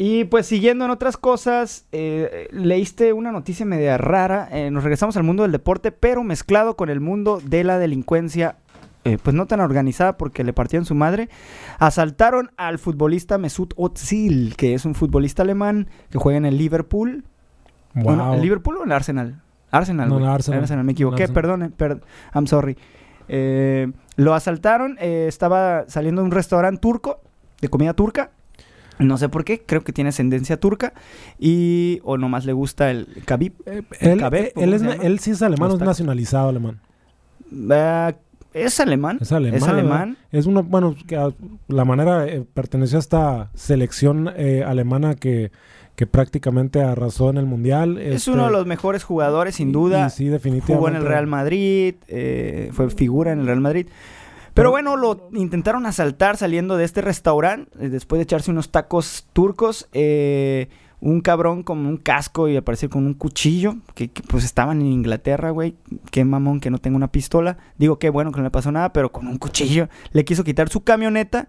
[0.00, 1.86] Y pues siguiendo en otras cosas,
[2.52, 4.48] leíste una noticia media rara.
[4.70, 8.56] nos regresamos al mundo del deporte, pero mezclado con el mundo de la delincuencia,
[9.04, 11.28] eh, pues no tan organizada porque le partieron su madre.
[11.78, 17.24] Asaltaron al futbolista Mesut Özil, que es un futbolista alemán que juega en el Liverpool.
[17.94, 18.34] Bueno, Wow.
[18.34, 19.40] ¿El Liverpool o el Arsenal?
[19.70, 20.08] Arsenal.
[20.08, 20.26] No, güey.
[20.26, 20.84] no, Arsenal.
[20.84, 21.34] me equivoqué, Arsenal.
[21.42, 22.00] perdón, per-
[22.34, 22.76] I'm sorry.
[23.28, 27.20] Eh, lo asaltaron, eh, estaba saliendo de un restaurante turco,
[27.60, 28.30] de comida turca.
[28.98, 30.92] No sé por qué, creo que tiene ascendencia turca.
[31.38, 33.42] Y, o nomás le gusta el kebab.
[33.66, 36.80] Eh, él, eh, ¿cómo él es, sí es alemán, Los es nacionalizado alemán.
[37.70, 38.14] Ah,
[38.54, 39.18] es alemán.
[39.20, 39.56] Es alemán.
[39.60, 40.16] Es alemán.
[40.32, 41.32] Es uno, bueno, que a-
[41.68, 45.50] la manera eh, perteneció a esta selección eh, alemana que,
[45.96, 47.98] que prácticamente arrasó en el mundial.
[47.98, 50.06] Es Este, uno de los mejores jugadores, sin duda.
[50.06, 50.74] y sí, definitivamente.
[50.76, 53.86] Jugó en el Real Madrid, eh, fue figura en el Real Madrid.
[54.54, 58.70] Pero Pero- bueno, lo intentaron asaltar saliendo de este restaurante, eh, después de echarse unos
[58.70, 59.88] tacos turcos.
[59.92, 60.68] eh,
[61.00, 64.80] un cabrón con un casco y al parecer con un cuchillo, que, que, pues estaban
[64.80, 65.76] en Inglaterra, güey.
[66.10, 67.58] Qué mamón que no tenga una pistola.
[67.76, 70.68] Digo, qué bueno que no le pasó nada, pero con un cuchillo le quiso quitar
[70.68, 71.48] su camioneta.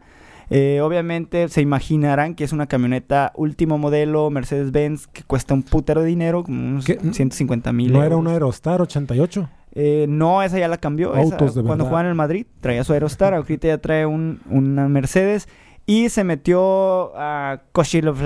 [0.52, 6.02] Eh, obviamente se imaginarán que es una camioneta último modelo Mercedes-Benz que cuesta un putero
[6.02, 6.98] de dinero, como unos ¿Qué?
[7.00, 9.48] 150 mil ¿No era una Aerostar 88?
[9.74, 11.14] Eh, no, esa ya la cambió.
[11.14, 13.36] esa, Autos de cuando jugaba en el Madrid, traía su Aerostar.
[13.36, 15.48] ahorita ya trae un, una Mercedes.
[15.90, 18.20] Y se metió a Koshilov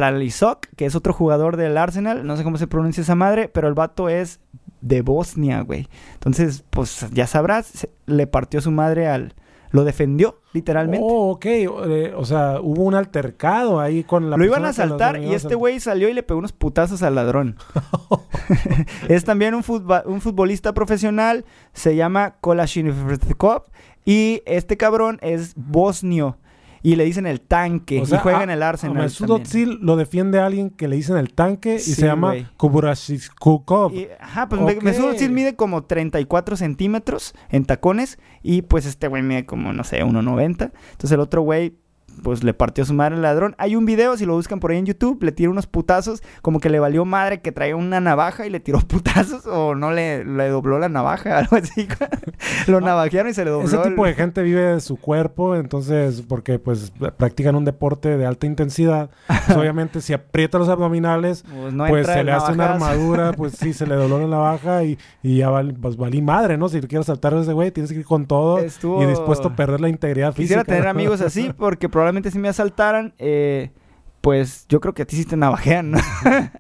[0.76, 2.28] que es otro jugador del Arsenal.
[2.28, 4.42] No sé cómo se pronuncia esa madre, pero el vato es
[4.82, 5.88] de Bosnia, güey.
[6.16, 9.34] Entonces, pues ya sabrás, le partió su madre al...
[9.72, 11.06] Lo defendió, literalmente.
[11.10, 11.46] Oh, ok.
[11.46, 15.56] eh, o sea, hubo un altercado ahí con la lo iban a asaltar y este
[15.56, 17.56] güey salió y le pegó unos putazos al ladrón.
[19.08, 19.64] es también un,
[20.06, 23.64] un futbolista profesional, se llama Kolashinikov
[24.04, 26.38] y este cabrón es bosnio
[26.84, 28.98] y le dicen el tanque O sea, y juega a- en el Arsenal.
[28.98, 29.30] Mesut.
[29.42, 32.34] Özil lo defiende a alguien que le dicen el tanque y Sí, se llama.
[33.94, 34.84] Y, ajá, pues Ok.
[34.84, 39.84] Mesut Özil mide como 34 centímetros en tacones y pues este güey mide como, no
[39.84, 40.72] sé, 1,90.
[40.92, 41.74] Entonces el otro güey
[42.22, 43.56] pues le partió su madre al ladrón.
[43.58, 46.60] Hay un video, si lo buscan por ahí en YouTube, le tira unos putazos, como
[46.60, 50.24] que le valió madre que traía una navaja y le tiró putazos o no le,
[50.26, 51.88] le dobló la navaja, algo así.
[52.68, 53.68] lo navajearon y se le dobló.
[53.68, 58.18] Ese tipo el- de gente vive de su cuerpo, entonces, porque pues practican un deporte
[58.18, 62.52] de alta intensidad, pues, obviamente si aprieta los abdominales, Pues, no pues se le hace
[62.52, 66.22] una armadura, pues sí, se le dobló la navaja y, y ya val- pues valí
[66.22, 66.70] madre, ¿no?
[66.70, 69.56] Si quieres saltar a ese güey, tienes que ir con todo Estuvo- y dispuesto a
[69.56, 70.64] perder la integridad Quisiera física.
[70.76, 70.90] tener ¿no?
[70.92, 73.72] amigos así porque probablemente si me asaltaran, eh,
[74.22, 75.98] pues yo creo que a ti sí te navajean, ¿no?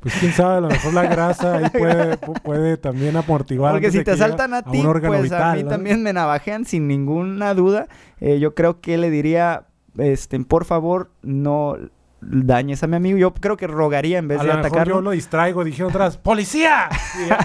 [0.00, 3.70] Pues quién sabe, a lo mejor la grasa ahí puede, pu- puede también amortiguar.
[3.72, 5.68] Porque si te asaltan a ti, órgano pues a vital, mí ¿no?
[5.70, 7.86] también me navajean sin ninguna duda.
[8.18, 9.66] Eh, yo creo que le diría,
[9.96, 11.76] este, por favor, no
[12.20, 13.16] dañes a mi amigo.
[13.16, 14.96] Yo creo que rogaría en vez A de atacarlo.
[14.96, 16.88] yo lo distraigo, dije atrás, ¡policía!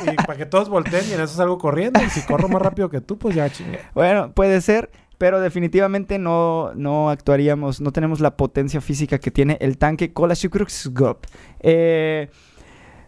[0.07, 2.01] Y, y para que todos volteen y en eso salgo corriendo.
[2.03, 3.81] Y si corro más rápido que tú, pues ya chingue.
[3.93, 9.57] Bueno, puede ser, pero definitivamente no, no actuaríamos, no tenemos la potencia física que tiene
[9.61, 11.25] el tanque Kolashikrukskop.
[11.59, 12.29] Eh,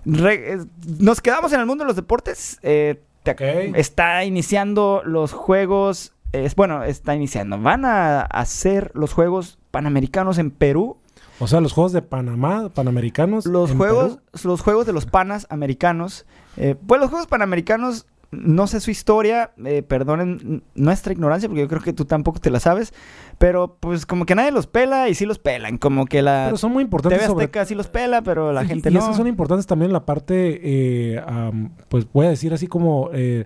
[0.05, 0.65] eh,
[0.99, 2.59] nos quedamos en el mundo de los deportes.
[2.63, 3.01] Eh.
[3.75, 6.13] Está iniciando los juegos.
[6.31, 7.59] Es, bueno, está iniciando.
[7.59, 10.97] Van a hacer los juegos panamericanos en Perú.
[11.39, 13.45] O sea, los juegos de Panamá, panamericanos.
[13.45, 14.49] Los juegos, Perú.
[14.49, 16.25] los juegos de los panas americanos.
[16.57, 21.67] eh, pues los juegos panamericanos, no sé su historia, eh, perdonen nuestra ignorancia, porque yo
[21.67, 22.93] creo que tú tampoco te la sabes.
[23.37, 25.77] Pero pues como que nadie los pela y sí los pelan.
[25.77, 28.63] Como que la Pero son muy importantes TV sobre Azteca sí los pela, pero la
[28.63, 28.99] y- gente y no.
[28.99, 33.45] esas son importantes también la parte, eh, am, pues voy a decir así como eh,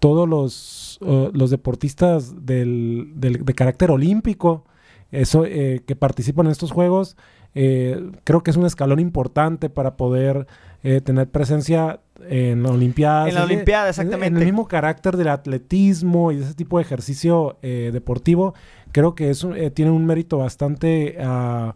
[0.00, 4.64] todos los, uh, los deportistas del, del- de carácter olímpico,
[5.10, 7.16] eso eh, que participan en estos juegos,
[7.54, 10.46] eh, creo que es un escalón importante para poder
[10.84, 13.28] eh, tener presencia en la Olimpiada.
[13.28, 14.26] En la Olimpiada, exactamente.
[14.26, 18.54] En, el mismo carácter del atletismo y de ese tipo de ejercicio eh, deportivo,
[18.92, 21.74] creo que es eh, tiene un mérito bastante, ah,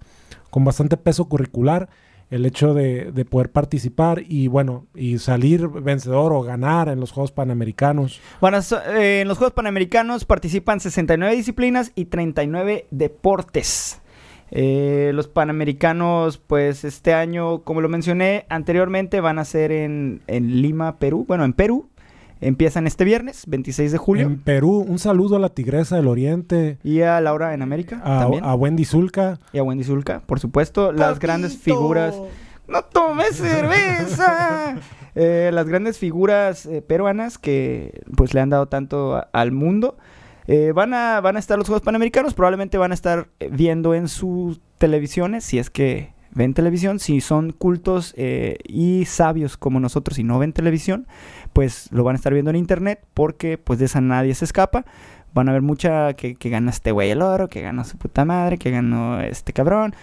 [0.51, 1.89] con bastante peso curricular
[2.31, 7.13] el hecho de, de poder participar y bueno, y salir vencedor o ganar en los
[7.13, 8.21] Juegos Panamericanos.
[8.41, 14.01] Bueno, so- eh, en los Juegos Panamericanos participan 69 disciplinas y 39 deportes.
[14.55, 20.61] Eh, los Panamericanos, pues este año, como lo mencioné anteriormente, van a ser en, en
[20.61, 21.25] Lima, Perú.
[21.27, 21.89] Bueno, en Perú.
[22.43, 24.27] Empiezan este viernes, 26 de julio.
[24.27, 28.21] En Perú, un saludo a la Tigresa del Oriente, Y a Laura en América a,
[28.23, 28.45] también.
[28.45, 29.39] a Wendy Zulka.
[29.53, 30.91] Y a Wendy Zulka, por supuesto.
[30.93, 32.17] Las grandes figuras.
[32.69, 34.77] ¡No tomes cerveza!
[35.15, 39.99] Eh, las grandes figuras eh, peruanas que pues le han dado tanto a- al mundo.
[40.55, 43.95] Eh, van, a, van a estar los Juegos Panamericanos, probablemente van a estar eh, viendo
[43.95, 49.81] en sus televisiones, si es que ven televisión, si son cultos eh, y sabios como
[49.81, 51.07] nosotros y no ven televisión,
[51.55, 54.85] pues lo van a estar viendo en internet porque pues de esa nadie se escapa.
[55.33, 58.27] Van a ver mucha que, que gana este güey el oro, que ganó su puta
[58.27, 59.95] madre, que ganó este cabrón.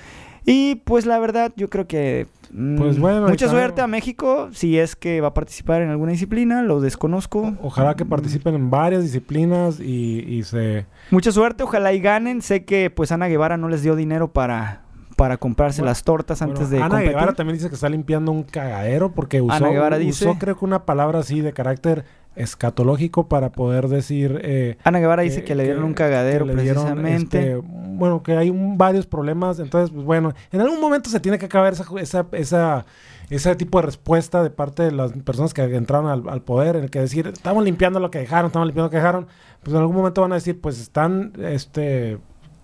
[0.52, 2.26] Y pues la verdad, yo creo que.
[2.52, 4.50] mm, Pues bueno, mucha suerte a México.
[4.52, 7.54] Si es que va a participar en alguna disciplina, lo desconozco.
[7.62, 10.86] Ojalá que participen en varias disciplinas y, y se...
[11.12, 12.42] Mucha suerte, ojalá y ganen.
[12.42, 14.82] Sé que pues Ana Guevara no les dio dinero para,
[15.16, 17.10] para comprarse Bueno, las tortas antes Bueno, de Ana competir.
[17.12, 20.58] Guevara también dice que está limpiando un cagadero porque usó, Ana Guevara usó dice- creo
[20.58, 22.06] que una palabra así de carácter
[22.40, 24.40] escatológico para poder decir...
[24.44, 27.54] eh, Ana Guevara dice que, le dieron un cagadero que le dieron, precisamente.
[27.54, 29.60] este, bueno, que hay un- varios problemas.
[29.60, 32.86] Entonces, pues bueno, en algún momento se tiene que acabar esa, esa, esa-
[33.30, 36.86] ese tipo de respuesta de parte de las personas que entraron al, al poder, en
[36.86, 39.28] el que decir, estamos limpiando lo que dejaron, estamos limpiando lo que dejaron.
[39.62, 42.18] Pues en algún momento van a decir, pues están, este...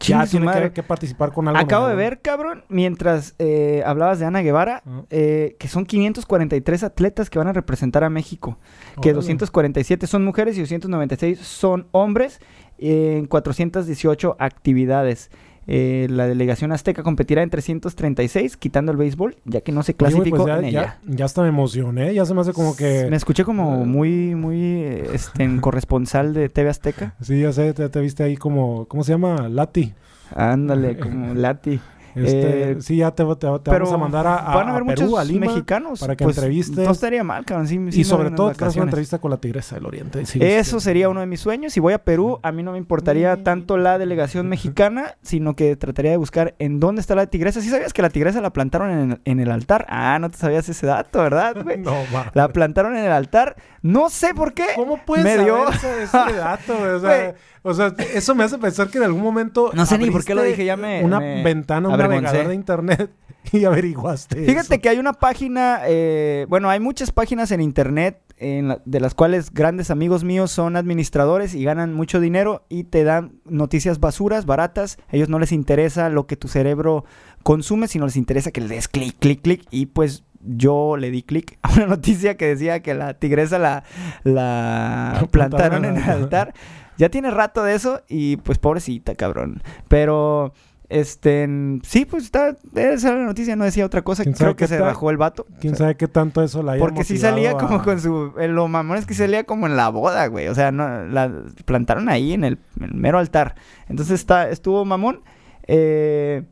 [0.08, 1.60] Ya tiene que, que participar con algo.
[1.60, 2.10] Acabo de nuevo.
[2.10, 5.03] ver, cabrón, mientras eh, hablabas de Ana Guevara, Ah.
[5.10, 8.58] eh, que son 543 atletas que van a representar a México.
[9.01, 9.14] Que Órale.
[9.16, 12.39] 247 son mujeres y 296 son hombres
[12.78, 15.30] en 418 actividades.
[15.68, 20.11] Eh, la delegación azteca competirá en 336, quitando el béisbol, ya que no se güey,
[20.11, 20.99] clasificó pues ya, en ella.
[21.03, 22.13] ya, ya hasta me emocioné.
[22.13, 23.07] Ya se me hace como que.
[23.09, 27.16] Me escuché como muy, muy este, en corresponsal de TV Azteca.
[27.22, 28.86] Sí, ya sé, te, te viste ahí como.
[28.86, 29.49] ¿Cómo se llama?
[29.49, 29.93] Lati.
[30.36, 31.80] Ándale, como Lati.
[32.16, 34.72] Este, Eh, sí, ya te, te- te Pero vamos a mandar a, a- van a
[34.72, 35.47] a haber Perú, muchos a Lima.
[35.47, 35.99] mexicanos.
[35.99, 36.86] para que pues, entrevistes.
[36.86, 37.68] No estaría mal, cabrón.
[37.68, 38.88] sí- sí y sobre todo, que una vacaciones.
[38.88, 40.26] entrevista con la Tigresa del Oriente.
[40.26, 40.86] Sí, Eso sí.
[40.86, 41.74] sería uno de mis sueños.
[41.74, 45.76] Si voy a Perú, a mí no me importaría tanto la delegación mexicana, sino que
[45.76, 47.61] trataría de buscar en dónde está la tigresa.
[47.61, 49.86] ¿Sí sabías que la tigresa la plantaron en, en el altar?
[49.89, 51.78] Ah, no te sabías ese dato, ¿verdad, güey?
[51.86, 52.32] No, va.
[52.34, 53.55] La plantaron en el altar.
[53.86, 54.65] No sé por qué.
[54.75, 56.73] ¿Cómo puedes me saber dio- ese, ese dato?
[56.95, 60.09] O sea, o sea, eso me hace pensar que en algún momento No sé ni
[60.09, 63.11] por qué lo dije, ya me- una me ventana, un navegador de internet
[63.51, 64.81] y averiguaste Fíjate eso.
[64.81, 69.13] que hay una página, eh, bueno, hay muchas páginas en internet en la- de las
[69.13, 74.45] cuales grandes amigos míos son administradores y ganan mucho dinero y te dan noticias basuras,
[74.47, 74.97] baratas.
[75.11, 77.05] A ellos no les interesa lo que tu cerebro
[77.43, 79.63] consume, sino les interesa que le des clic, clic, clic.
[79.71, 83.83] Y pues yo le di clic a una noticia que decía que la tigresa la,
[84.23, 86.53] la La plantaron en el altar.
[86.97, 89.61] Ya tiene rato de eso y pues pobrecita, cabrón.
[89.87, 90.53] Pero...
[90.87, 91.49] Este,
[91.81, 94.21] sí, pues está, esa era la noticia, no decía otra cosa.
[94.21, 95.47] ¿Quién sabe Creo que se bajó el vato.
[95.59, 98.33] ¿Quién O sea, sabe qué tanto eso la haya porque sí salía como con su.
[98.39, 100.47] eh, lo mamón es que salía como en la boda, güey.
[100.47, 101.31] O sea, no, la
[101.65, 103.55] plantaron ahí en el, en el mero altar.
[103.89, 105.21] Entonces está, estuvo mamón.
[105.67, 106.43] Eh,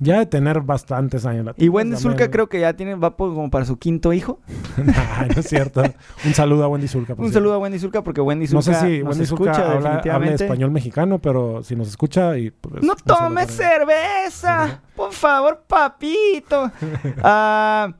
[0.00, 1.44] Ya de tener bastantes años.
[1.46, 1.96] la y Wendy
[2.26, 4.40] me- creo que ya tiene, va por- como para su quinto hijo.
[4.78, 5.82] Nah, no es cierto.
[6.24, 7.16] Un saludo a Wendy Zulca.
[7.16, 7.40] por Un cierto.
[7.40, 10.02] saludo a Wendy Zulca porque Wendy No Zulca sé si nos Wendy escucha habla,
[10.34, 12.50] español mexicano, pero si nos escucha y...
[12.52, 14.80] pues, ¡No tomes cerveza!
[14.94, 16.70] Por favor, papito.
[17.22, 17.92] Ah,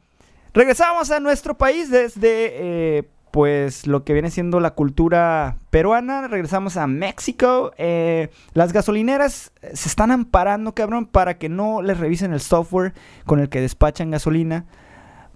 [0.54, 6.28] regresamos a nuestro país desde, eh, pues, lo que viene siendo la cultura peruana.
[6.28, 7.72] Regresamos a México.
[7.78, 12.94] Eh, las gasolineras eh, se están amparando, cabrón, para que no les revisen el software
[13.26, 14.66] con el que despachan gasolina.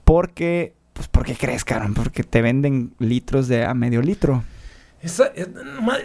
[0.05, 1.95] Porque, pues, ¿por qué crees, cabrón?
[1.95, 4.43] Porque te venden litros de a medio litro.
[5.03, 5.47] Esa- eh,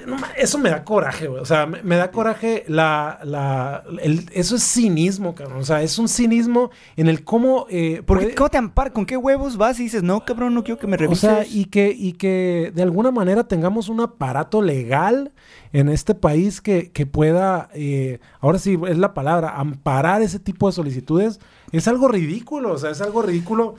[0.07, 1.39] no eso me da coraje, güey.
[1.39, 3.19] O sea, me, me da coraje la...
[3.23, 5.59] la el- eso es cinismo, cabrón.
[5.59, 7.67] O sea, es un cinismo en el cómo...
[7.69, 8.93] eh, Porque, ¿cómo te ampar?
[8.93, 11.19] ¿Con qué huevos vas y dices, no, cabrón, no quiero que me O revises?
[11.19, 15.31] sea, y que, y que de alguna manera tengamos un aparato legal
[15.73, 20.65] en este país que, que pueda, eh, ahora sí es la palabra, amparar ese tipo
[20.67, 21.39] de solicitudes,
[21.71, 23.75] es algo ridículo, o sea, es algo ridículo.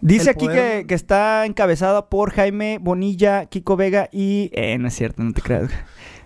[0.00, 4.50] Dice aquí que, que está encabezado por Jaime Bonilla, Kiko Vega y...
[4.52, 5.70] Eh, no es cierto, no te creas.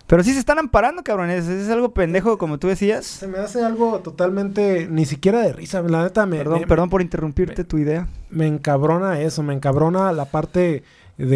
[0.07, 1.49] Pero sí se están amparando, cabrones.
[1.49, 3.07] Es, algo pendejo, como tú decías.
[3.07, 6.91] Se me hace algo totalmente, ni siquiera de risa, la neta me, Perdón, me- perdón
[6.91, 8.09] por interrumpirte tu idea.
[8.29, 10.83] me encabrona eso, me encabrona la parte
[11.17, 11.27] de...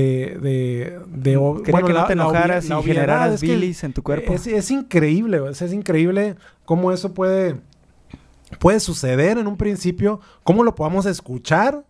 [0.42, 3.40] de, de o- Quería que no la- te la obvia- enojaras la y generaras es
[3.40, 4.34] bilis en tu cuerpo.
[4.34, 6.34] Es, es increíble, sea, es increíble
[6.66, 7.56] cómo eso puede,
[8.58, 11.82] puede suceder en un principio, cómo lo podamos escuchar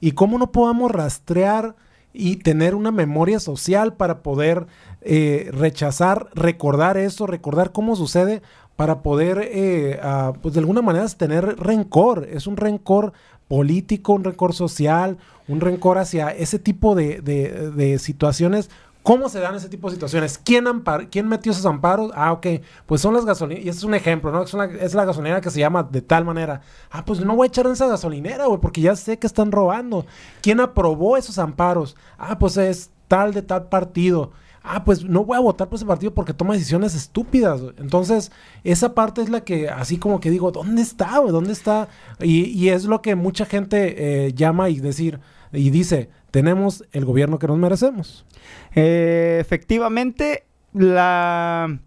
[0.00, 1.74] y cómo no podamos rastrear
[2.12, 4.66] y tener una memoria social para poder
[5.02, 8.42] eh, rechazar, recordar eso, recordar cómo sucede,
[8.76, 9.98] para poder, eh,
[10.42, 12.28] pues de alguna manera, tener rencor.
[12.30, 13.12] Es un rencor
[13.48, 15.16] político, un rencor social,
[15.48, 18.68] un rencor hacia ese tipo de- de situaciones.
[19.06, 20.36] ¿Cómo se dan ese tipo de situaciones?
[20.36, 22.10] ¿Quién, ampar- ¿Quién metió esos amparos?
[22.16, 22.44] Ah, ok.
[22.86, 23.64] Pues son las gasolineras.
[23.64, 24.42] Y este es un ejemplo, ¿no?
[24.42, 26.62] Es, la gasolinera que se llama de tal manera.
[26.90, 29.52] Ah, pues no voy a echar en esa gasolinera, güey, porque ya sé que están
[29.52, 30.06] robando.
[30.42, 31.94] ¿Quién aprobó esos amparos?
[32.18, 34.32] Ah, pues es tal de tal partido.
[34.64, 37.60] Ah, pues no voy a votar por ese partido porque toma decisiones estúpidas.
[37.78, 38.32] Entonces,
[38.64, 41.30] esa parte es la que, así como que digo, ¿dónde está, güey?
[41.30, 41.86] ¿Dónde está?
[42.18, 45.20] Y, y es lo que mucha gente eh, llama y decir,
[45.52, 48.26] y dice, tenemos el gobierno que nos merecemos.
[48.74, 51.78] Eh, efectivamente, la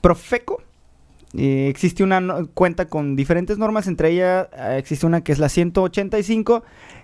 [0.00, 0.62] Profeco
[1.36, 5.50] eh, existe una cuenta con diferentes normas, entre ellas eh, existe una que es la
[5.50, 6.62] 185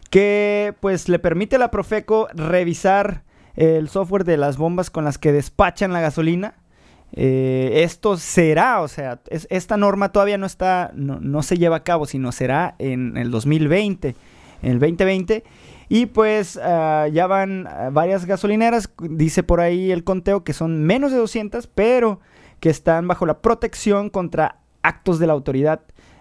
[0.08, 3.22] que pues le permite a la Profeco revisar
[3.54, 6.54] el software de las bombas con las que despachan la gasolina.
[7.12, 11.84] Esto será, o sea, es- esta norma todavía no está, no, no se lleva a
[11.84, 14.14] cabo, sino será en el 2020,
[14.62, 15.44] en el 2020.
[15.88, 20.84] Y pues ah, ya van ah, varias gasolineras, dice por ahí el conteo que son
[20.84, 22.20] menos de 200, pero
[22.60, 25.80] que están bajo la protección contra actos de la autoridad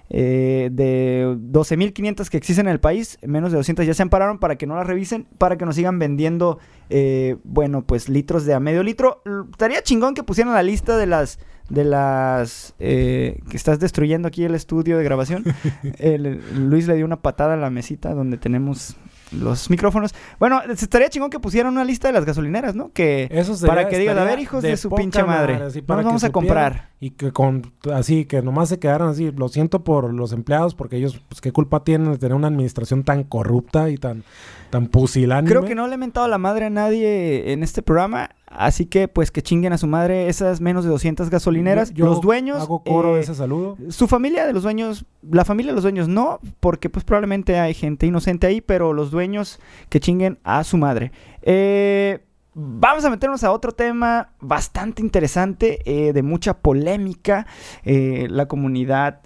[0.10, 4.56] eh, de 12.500 que existen en el país, menos de 200 ya se ampararon para
[4.56, 6.60] que no las revisen, para que nos sigan vendiendo,
[6.90, 9.22] eh, bueno, pues litros de a medio litro.
[9.52, 11.40] Estaría chingón que pusieran la lista de las,
[11.70, 15.44] de las, eh, que estás destruyendo aquí el estudio de grabación.
[16.56, 18.96] Luis le dio una patada a la mesita donde tenemos
[19.32, 20.14] los micrófonos.
[20.40, 22.92] Bueno, estaría chingón que pusieran una lista de las gasolineras, ¿no?
[22.92, 26.06] Que Eso sería- para que digan, a ver, hijos de, su pinche madre, para nos
[26.06, 26.90] vamos a comprar.
[27.00, 29.32] Y que con así, que nomás se quedaran así.
[29.32, 33.04] Lo siento por los empleados, porque ellos, pues, qué culpa tienen de tener una administración
[33.04, 34.24] tan corrupta y tan,
[34.70, 35.50] tan pusilánime.
[35.50, 39.08] Creo que no le he mentado la madre a nadie en este programa, así que
[39.08, 41.94] pues que chinguen a su madre esas menos de 200 gasolineras.
[41.94, 43.78] Yo- los dueños, Hago coro de eh, ese saludo.
[43.90, 47.74] su familia de los dueños, la familia de los dueños no, porque pues probablemente hay
[47.74, 51.12] gente inocente ahí, pero los dueños que chinguen a su madre.
[51.42, 52.20] Eh,
[52.54, 57.46] vamos a meternos a otro tema bastante interesante, eh, de mucha polémica,
[57.84, 59.22] eh, la comunidad.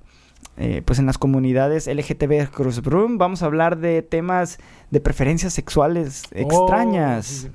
[0.58, 2.82] eh, pues en las comunidades LGTB Cruz
[3.18, 4.58] vamos a hablar de temas
[4.92, 7.46] de preferencias sexuales extrañas.
[7.46, 7.52] Oh, sí,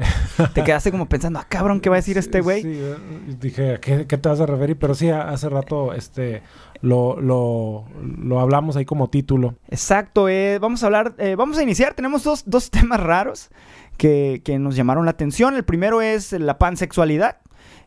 [0.54, 2.62] Te quedaste como pensando, ah, cabrón, ¿qué va a decir sí, este güey?
[2.62, 2.96] sí, eh,
[3.40, 4.78] dije, ¿a qué, qué te vas a referir?
[4.78, 6.42] Pero sí, hace rato este,
[6.80, 9.56] lo, lo, lo hablamos ahí como título.
[9.68, 13.50] Exacto, eh, vamos a hablar, eh, vamos a iniciar, tenemos dos, dos temas raros
[13.96, 15.54] que, que nos llamaron la atención.
[15.54, 17.38] El primero es la pansexualidad.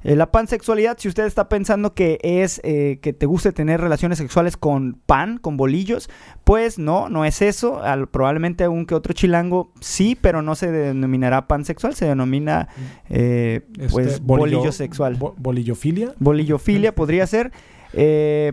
[0.03, 4.17] Eh, la pansexualidad, si usted está pensando que es eh, que te guste tener relaciones
[4.17, 6.09] sexuales con pan, con bolillos,
[6.43, 7.81] pues no, no es eso.
[7.81, 12.67] Al- probablemente un que otro chilango sí, pero no se denominará pansexual, se denomina
[13.09, 15.15] eh, pues Este, bolillo, sexual.
[15.15, 16.13] bo- bolillofilia.
[16.19, 17.51] Bolillofilia podría ser,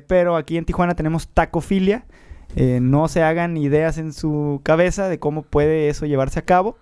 [0.07, 2.05] pero aquí en Tijuana tenemos tacofilia.
[2.57, 6.77] No se hagan ideas en su cabeza de cómo puede eso llevarse a cabo.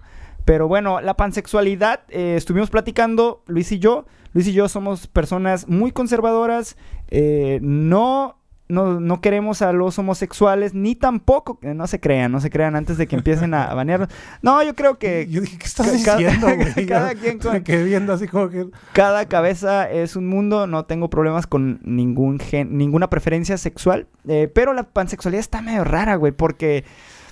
[0.44, 4.06] Pero bueno, la pansexualidad, estuvimos platicando, Luis y yo.
[4.38, 6.76] Luis y yo somos personas muy conservadoras.
[7.10, 8.36] eh, no,
[8.68, 12.76] no, no queremos a los homosexuales, ni tampoco, eh, no se crean, no se crean
[12.76, 14.10] antes de que empiecen a, banearnos.
[14.40, 16.86] No, yo creo que Yo dije, ¿qué estás diciendo, güey?
[16.86, 18.68] cada quien con- Me quedé viendo así como que...
[18.92, 24.48] cada cabeza es un mundo, no tengo problemas con ningún gen, ninguna preferencia sexual, eh,
[24.54, 26.84] pero la pansexualidad está medio rara, güey, porque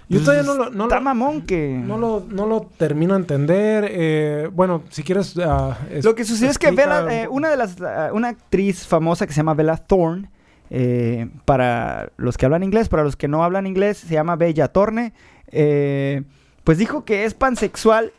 [0.09, 0.71] Yo pues, todavía no lo...
[0.71, 3.89] No está lo- mamón que No lo, no lo termino de entender.
[3.91, 5.35] eh, bueno, si quieres...
[5.39, 8.87] ah, es- lo que sucede es que Bella, eh, una de las ah, una actriz
[8.87, 10.31] famosa que se llama Bella Thorne,
[10.71, 14.69] eh, para los que hablan inglés, para los que no hablan inglés, se llama Bella
[14.69, 15.13] Thorne,
[15.49, 16.23] eh,
[16.63, 18.13] pues dijo que es pansexual.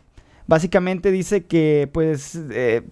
[0.49, 2.39] Básicamente dice que pues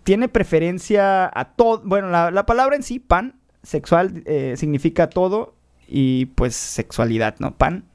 [0.03, 4.23] tiene preferencia a todo, bueno, la, la palabra en sí, pan, sexual,
[4.57, 5.55] significa todo
[5.87, 7.55] y pues sexualidad, ¿no?
[7.55, 7.85] Pan,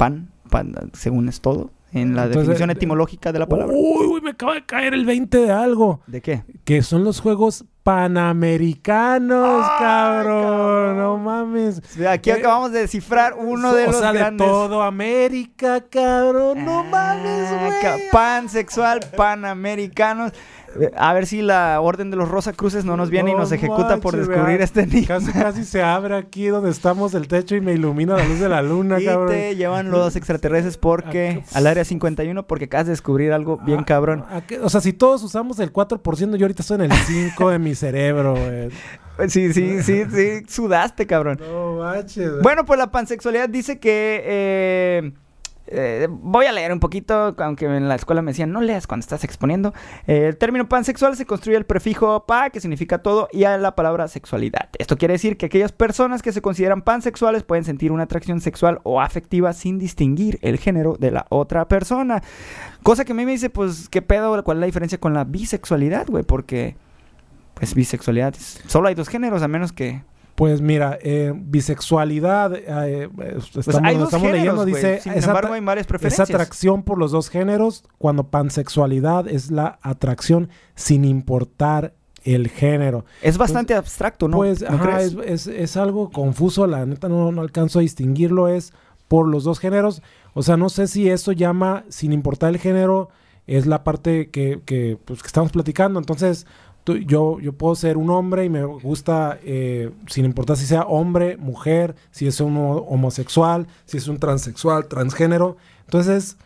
[0.00, 3.76] pan, pan, según es todo, en la Entonces, definición etimológica de la palabra.
[3.76, 6.00] Uy, uy, me acaba de caer el 20 de algo.
[6.06, 6.42] ¿De qué?
[6.64, 10.42] Que son los Juegos Panamericanos, ¡Ay, cabrón.
[10.42, 10.98] cabrón!
[10.98, 11.82] No mames.
[12.06, 14.46] Aquí Eh, acabamos de descifrar uno de los sea, grandes.
[14.46, 16.64] de todo América, cabrón.
[16.64, 17.80] No mames, Ah, güey.
[17.82, 20.32] ca- Pansexual, panamericanos.
[20.96, 23.96] A ver si la Orden de los Rosacruces no nos viene y No nos ejecuta
[23.98, 24.64] por descubrir vea.
[24.64, 25.06] este enigma.
[25.18, 28.48] Casi, casi se abre aquí donde estamos el techo y me ilumina la luz de
[28.48, 29.28] la luna, Y cabrón.
[29.30, 33.84] te llevan los extraterrestres porque al área 51 porque acabas de descubrir algo bien Ah,
[33.84, 34.24] cabrón.
[34.30, 34.60] ¿a qué?
[34.60, 37.74] O sea, si todos usamos el 4%, yo ahorita estoy en el 5 de mi
[37.74, 38.70] cerebro, güey.
[39.28, 41.38] Sí, sí, sí, sí, sudaste, cabrón.
[41.40, 42.30] No manches.
[42.30, 42.42] güey.
[42.42, 44.22] Bueno, pues la pansexualidad dice que...
[44.24, 45.12] eh,
[45.70, 49.04] eh, voy a leer un poquito, aunque en la escuela me decían, no leas cuando
[49.04, 49.72] estás exponiendo.
[50.06, 53.74] Eh, el término pansexual se construye el prefijo pa, que significa todo, y a la
[53.74, 54.68] palabra sexualidad.
[54.78, 58.80] Esto quiere decir que aquellas personas que se consideran pansexuales pueden sentir una atracción sexual
[58.82, 62.22] o afectiva sin distinguir el género de la otra persona.
[62.82, 64.42] Cosa que a mí me dice, pues, ¿qué pedo?
[64.42, 66.24] ¿Cuál es la diferencia con la bisexualidad, güey?
[66.24, 66.76] Porque,
[67.54, 68.34] pues, bisexualidad,
[68.66, 70.02] solo hay dos géneros, a menos que...
[70.40, 75.26] Pues mira, eh, bisexualidad, eh, estamos, Pues hay dos estamos géneros, leyendo, dice, Sin es,
[75.26, 76.30] embargo, atra- hay varias es preferencias.
[76.30, 81.92] atracción por los dos géneros, cuando pansexualidad es la atracción sin importar
[82.24, 83.04] el género.
[83.20, 84.38] Es bastante abstracto, ¿no?
[84.38, 88.72] pues, ¿No ajá, es- es algo confuso, la neta no, no alcanzo a distinguirlo, es
[89.08, 90.00] por los dos géneros.
[90.32, 93.10] O sea, no sé si eso llama, sin importar el género,
[93.46, 95.98] es la parte que, que, pues, que estamos platicando.
[95.98, 96.46] Entonces,
[96.96, 101.36] yo, yo puedo ser un hombre y me gusta, eh, sin importar si sea hombre,
[101.36, 105.56] mujer, si es un ho- homosexual, si es un transexual, transgénero.
[105.84, 106.36] Entonces,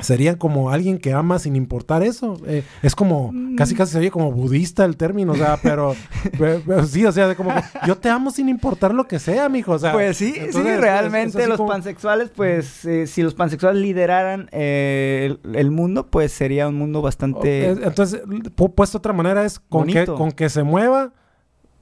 [0.00, 2.40] sería como alguien que ama sin importar eso.
[2.46, 3.56] Eh, es como, Mm.
[3.56, 5.94] casi casi se oye como budista el término, o sea, pero,
[6.38, 7.50] pero- pero sí, o sea, de como,
[7.86, 9.92] yo te amo sin importar lo que sea, mijo, o sea.
[9.92, 13.80] Pues sí, entonces, sí, es- es realmente los como- pansexuales, pues eh, si los pansexuales
[13.82, 17.70] lideraran eh, el, el mundo, pues sería un mundo bastante...
[17.70, 21.12] Es- Entonces, pu- puesto de otra manera es con que, con que se mueva,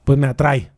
[0.04, 0.70] pues me atrae.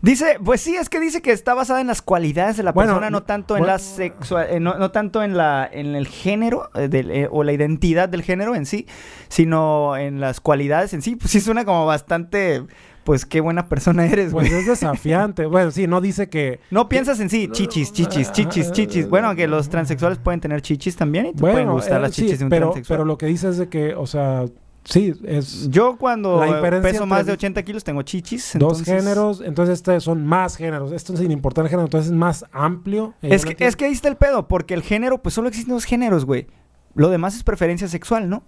[0.00, 2.92] Dice, pues sí, es que dice que está basada en las cualidades de la Bueno,
[2.92, 6.70] persona, no tanto en la sexual, eh, no, no tanto en la en el género
[6.74, 8.86] eh, del, eh, o la identidad del género en sí,
[9.28, 11.16] sino en las cualidades en sí.
[11.16, 12.62] Pues sí suena como bastante,
[13.02, 14.48] pues qué buena persona eres, güey.
[14.48, 15.46] Pues es desafiante.
[15.46, 16.60] bueno, sí, no dice que...
[16.70, 19.08] no piensas en sí, chichis, chichis, chichis, chichis.
[19.08, 22.22] Bueno, que los transexuales pueden tener chichis también y te pueden gustar eh, las sí,
[22.22, 22.98] chichis de un pero, transexual.
[22.98, 24.44] pero lo que dice es de que, o sea,
[24.88, 26.40] sí, es Yo cuando
[26.82, 28.52] peso más de 80 kilos tengo chichis.
[28.58, 30.92] dos entonces- géneros, entonces este son más géneros.
[30.92, 33.14] Esto sin importar el género, entonces es más amplio.
[33.22, 35.74] Es que, no es que ahí está el pedo, porque el género, pues solo existen
[35.74, 36.46] dos géneros, güey.
[36.94, 38.42] Lo demás es preferencia sexual, ¿no?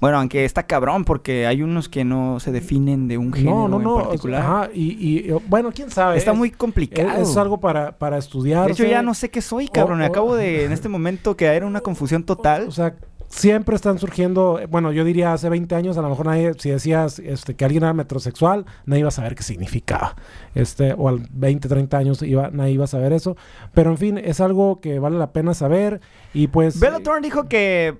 [0.00, 3.68] Bueno, aunque está cabrón, porque hay unos que no se definen de un género No,
[3.68, 3.78] no, no.
[3.78, 4.40] en o sea, particular.
[4.42, 4.92] ajá, y,
[5.28, 6.16] y, bueno, quién sabe.
[6.16, 7.20] está es- muy es, complicado.
[7.20, 8.64] es algo para, para estudiar.
[8.64, 10.00] de hecho, ya no sé qué soy, cabrón.
[10.00, 12.66] o- Acabo de, en este momento, caer en una confusión total.
[12.66, 12.94] O sea,
[13.30, 17.20] siempre están surgiendo, bueno, yo diría hace 20 años, a lo mejor nadie, si decías
[17.20, 20.16] este, que alguien era metrosexual, nadie iba a saber qué significaba.
[20.54, 22.22] Este, o al 20, 30 años
[22.52, 23.36] nadie iba a saber eso.
[23.72, 26.00] Pero en fin, es algo que vale la pena saber.
[26.34, 26.80] Y pues.
[26.80, 27.96] Bella Thorne dijo que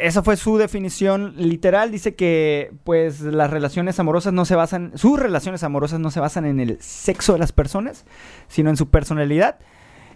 [0.00, 1.90] esa fue su definición literal.
[1.90, 6.46] Dice que pues las relaciones amorosas no se basan, sus relaciones amorosas no se basan
[6.46, 8.06] en el sexo de las personas,
[8.48, 9.58] sino en su personalidad.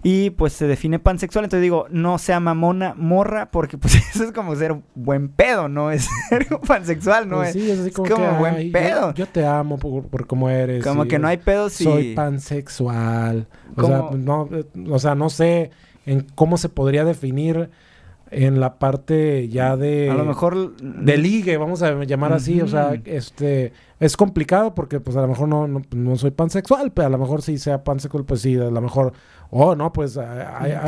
[0.09, 1.45] Y pues se define pansexual.
[1.47, 5.91] Entonces digo, no sea mamona, morra, porque pues eso es como ser buen pedo, no
[5.91, 7.55] es ser pansexual, no pues es.
[7.55, 9.15] sí, es así como, como que, buen "Ay, yo- pedo".
[9.15, 10.85] Yo, te amo por, por cómo eres.
[10.85, 11.83] Como que no hay pedo si.
[11.83, 13.49] Soy pansexual.
[13.77, 15.71] O sea, no, eh, o sea, no sé
[16.07, 17.69] en cómo se podría definir
[18.37, 20.11] en la parte ya de...
[20.11, 20.77] a lo mejor.
[20.77, 25.29] de ligue, vamos a llamar así, o sea, este es complicado porque pues a lo
[25.29, 28.55] mejor no, no, no soy pansexual, pero a lo mejor sí sea pansexual, pues sí,
[28.57, 29.15] a lo mejor,
[29.51, 30.19] oh, no, pues...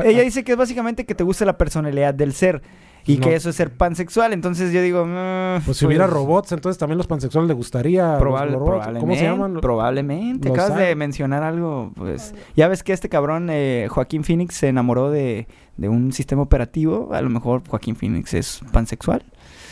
[0.05, 2.61] Ella dice que es básicamente que te gusta la personalidad del ser.
[3.07, 3.23] Y No.
[3.27, 4.35] que eso es ser pansexual.
[4.35, 5.07] Entonces yo digo.
[5.07, 8.19] "Mm, pues si hubiera robots, entonces también los pansexuales le gustaría...
[8.19, 9.01] Probable- probablemente.
[9.01, 9.61] ¿Cómo se llaman?
[9.63, 10.49] Probablemente.
[10.51, 12.35] Los Acabas de mencionar algo, pues.
[12.55, 15.47] Ya ves que este cabrón, eh, Joaquín Phoenix, se enamoró de,
[15.79, 17.09] de un sistema operativo.
[17.15, 19.25] A lo mejor Joaquín Phoenix es pansexual.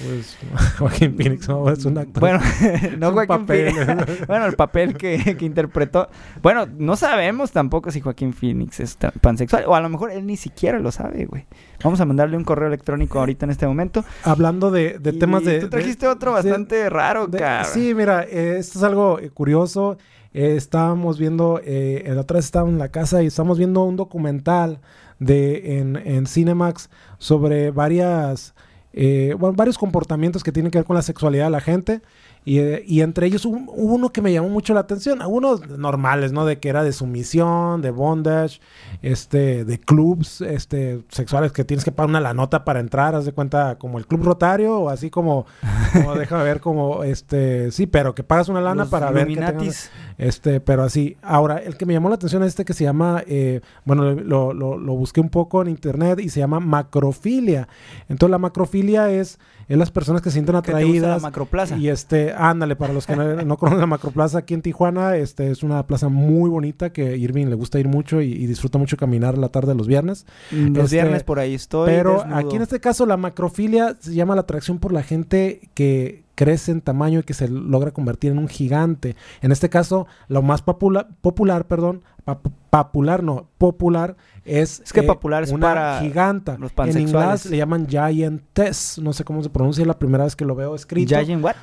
[0.05, 0.37] Pues
[0.79, 2.21] Joaquín Phoenix, no, es un actor.
[2.21, 2.41] Bueno,
[2.99, 3.73] no Joaquín papel.
[3.73, 4.27] Phoenix.
[4.27, 6.09] bueno, el papel que, que interpretó.
[6.43, 9.65] Bueno, no sabemos tampoco si Joaquín Phoenix es pansexual.
[9.67, 11.47] O a lo mejor él ni siquiera lo sabe, güey.
[11.83, 14.05] Vamos a mandarle un correo electrónico ahorita en este momento.
[14.23, 15.59] Hablando de, de Y temas de...
[15.61, 17.73] Tú de- trajiste otro de- bastante raro, cabrón.
[17.73, 19.97] Sí, mira, eh, esto es algo eh, curioso.
[20.35, 23.97] Eh, estábamos viendo, eh, la otra vez estábamos en la casa y estamos viendo un
[23.97, 24.81] documental
[25.19, 28.55] de en, en Cinemax sobre varias,
[28.93, 32.03] eh, bueno, varios comportamientos que tienen que ver con la sexualidad de la gente.
[32.47, 35.68] Y, eh, y entre ellos hubo, hubo uno que me llamó mucho la atención, algunos
[35.68, 36.47] normales, ¿no?
[36.47, 38.61] De que era de sumisión, de bondage,
[39.03, 43.24] este, de clubs este, sexuales que tienes que pagar una la nota para entrar, haz
[43.24, 45.44] de cuenta, como el club rotario, o así como,
[45.92, 49.34] como déjame ver, como, este, sí, pero que pagas una lana Los para ver que
[49.34, 49.59] tengan-
[50.18, 51.16] este, pero así.
[51.22, 54.53] Ahora, el que me llamó la atención es este que se llama, eh, bueno, lo,
[54.55, 57.68] lo- lo busqué un poco en internet y se llama macrofilia.
[58.09, 59.38] Entonces, la macrofilia es,
[59.68, 61.22] es las personas que se sienten ¿Qué te gusta la atraídas.
[61.22, 61.76] macroplaza?
[61.76, 65.51] Y este, ándale, para los que no, no conocen la macroplaza aquí en Tijuana, este
[65.51, 68.97] es una plaza muy bonita que Irving le gusta ir mucho y, y disfruta mucho
[68.97, 70.26] caminar la tarde de los viernes.
[70.51, 71.87] Los Este, viernes por ahí estoy.
[71.87, 72.37] Pero desnudo.
[72.37, 76.70] aquí en este caso la macrofilia se llama la atracción por la gente que crece
[76.72, 79.16] en tamaño y que se logra convertir en un gigante.
[79.41, 82.03] En este caso, lo más popula- popular, perdón,
[82.70, 84.16] popular no, popular
[84.47, 86.57] es, Es que eh, popular es una para giganta.
[86.59, 90.36] los en inglés le llaman giantess, no sé cómo se pronuncia, es la primera vez
[90.36, 91.09] que lo veo escrito.
[91.20, 91.57] ¿Giant what?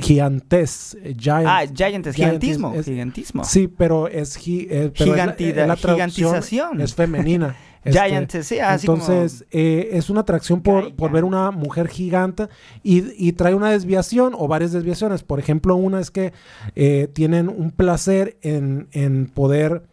[0.00, 1.46] Giantess, eh, giant.
[1.46, 2.72] Ah, giant es gigantismo.
[2.74, 3.44] es- gigantismo.
[3.44, 6.80] Sí, pero es, gi- eh, pero es la- Gigantida- la traducción gigantización.
[6.80, 7.56] Es femenina.
[7.84, 12.48] Este, sí, así entonces, eh, es una atracción por, por ver una mujer gigante
[12.82, 15.22] y, y trae una desviación o varias desviaciones.
[15.22, 16.32] Por ejemplo, una es que
[16.74, 19.84] eh, tienen un placer en, en poder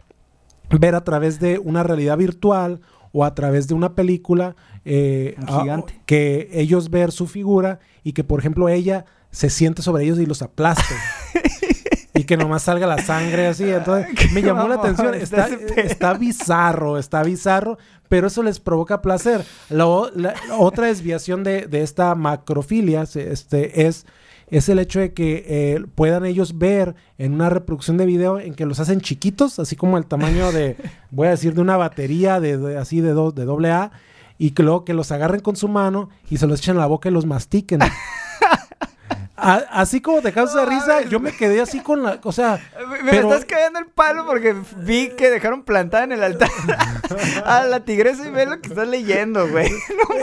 [0.69, 5.49] ver a través de una realidad virtual o a través de una película eh, Un
[5.49, 6.01] a- gigante.
[6.05, 10.25] que ellos ver su figura y que, por ejemplo, ella se siente sobre ellos y
[10.25, 10.93] los aplaste.
[12.13, 13.65] y que nomás salga la sangre así.
[13.69, 15.13] Entonces, me llamó la atención.
[15.15, 15.47] está
[15.77, 19.43] Está, bizarro, está bizarro, pero eso les provoca placer.
[19.69, 19.85] La,
[20.15, 24.05] la- la otra desviación de, de esta macrofilia este, es,
[24.49, 28.53] es el hecho de que eh, puedan ellos ver en una reproducción de video en
[28.53, 30.77] que los hacen chiquitos, así como el tamaño de,
[31.11, 33.91] voy a decir, de una batería de, de- así de, do- de doble A,
[34.37, 36.85] y que luego que los agarren con su mano y se los echen a la
[36.87, 37.79] boca y los mastiquen.
[39.37, 42.57] A- así como te causa No risa, yo me quedé así con la, o sea,
[43.03, 46.49] Me, pero- estás cayendo el palo porque vi que dejaron plantada en el altar
[47.45, 49.69] a la tigresa y ve lo que estás leyendo, güey.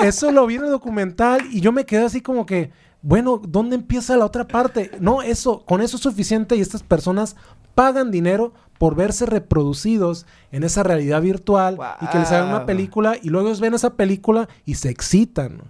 [0.03, 2.70] eso lo vi en el documental y yo me quedé así como que,
[3.03, 4.90] bueno, ¿dónde empieza la otra parte?
[5.00, 7.36] No, eso, con eso es suficiente y estas personas
[7.74, 13.16] pagan dinero por verse reproducidos en esa realidad virtual y que les hagan una película
[13.20, 15.61] y luego ellos ven esa película y se excitan.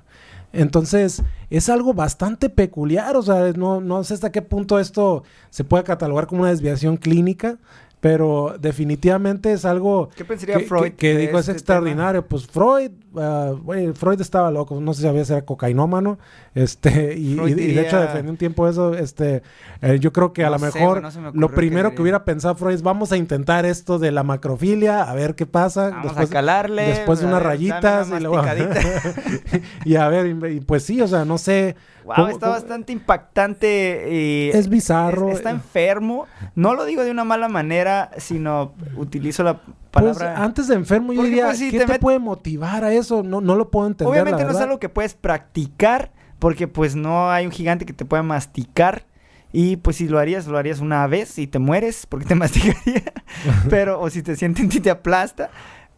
[0.53, 5.65] Entonces, es algo bastante peculiar, o sea, no, no sé hasta qué punto esto se
[5.65, 7.57] puede catalogar como una desviación clínica,
[8.01, 12.27] pero definitivamente es algo ¿Qué pensaría que, Freud que- digo es este extraordinario.
[12.27, 13.53] Pues Freud, ah,
[13.95, 16.19] Freud estaba loco, no sé si había ser cocainómano,
[16.55, 19.43] este, y, de hecho defendió un tiempo eso, este,
[19.81, 22.25] eh, yo creo que a No lo mejor no me lo primero que que hubiera
[22.25, 25.91] pensado Freud es vamos a intentar esto de la macrofilia, a ver qué pasa.
[25.91, 28.43] Vamos a calarle, Después de unas rayitas dame y, una luego-
[29.85, 31.77] y a ver, y pues sí, o sea, no sé.
[32.05, 34.09] Wow, cómo- está cómo- bastante impactante.
[34.11, 35.29] y Es bizarro.
[35.29, 36.27] es- está enfermo.
[36.55, 39.61] No lo digo de una mala manera, sino utilizo la
[39.93, 40.43] Pues palabra.
[40.43, 43.23] antes de enfermo yo Porque, diría, pues, ¿qué te te, met- puede motivar a eso?
[43.23, 44.11] No, no lo puedo entender.
[44.11, 47.93] Obviamente la no es algo que puedes practicar, porque pues no hay un gigante que
[47.93, 49.05] te pueda masticar.
[49.53, 53.03] Y pues si lo harías, lo harías una vez y te mueres porque te masticaría.
[53.69, 55.51] Pero, o si te sienten y te aplasta.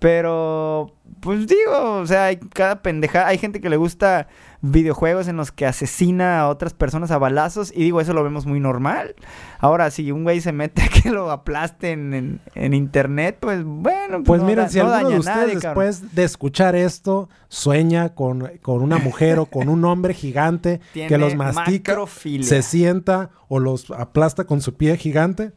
[0.04, 3.26] Pero, pues digo, o sea, hay cada pendeja.
[3.26, 4.28] Hay gente que le gusta
[4.60, 7.72] videojuegos en los que asesina a otras personas a balazos.
[7.74, 9.14] Y digo, eso lo vemos muy normal.
[9.60, 14.22] Ahora, si un güey se mete a que lo aplasten en, en internet, pues bueno.
[14.24, 15.84] Pues no miren, da- si no alguno de ustedes nadie, cabrón.
[15.90, 21.16] después de escuchar esto sueña con, con una mujer o con un hombre gigante que
[21.16, 22.46] los mastica, macrofilia.
[22.46, 25.52] se sienta o los aplasta con su pie gigante,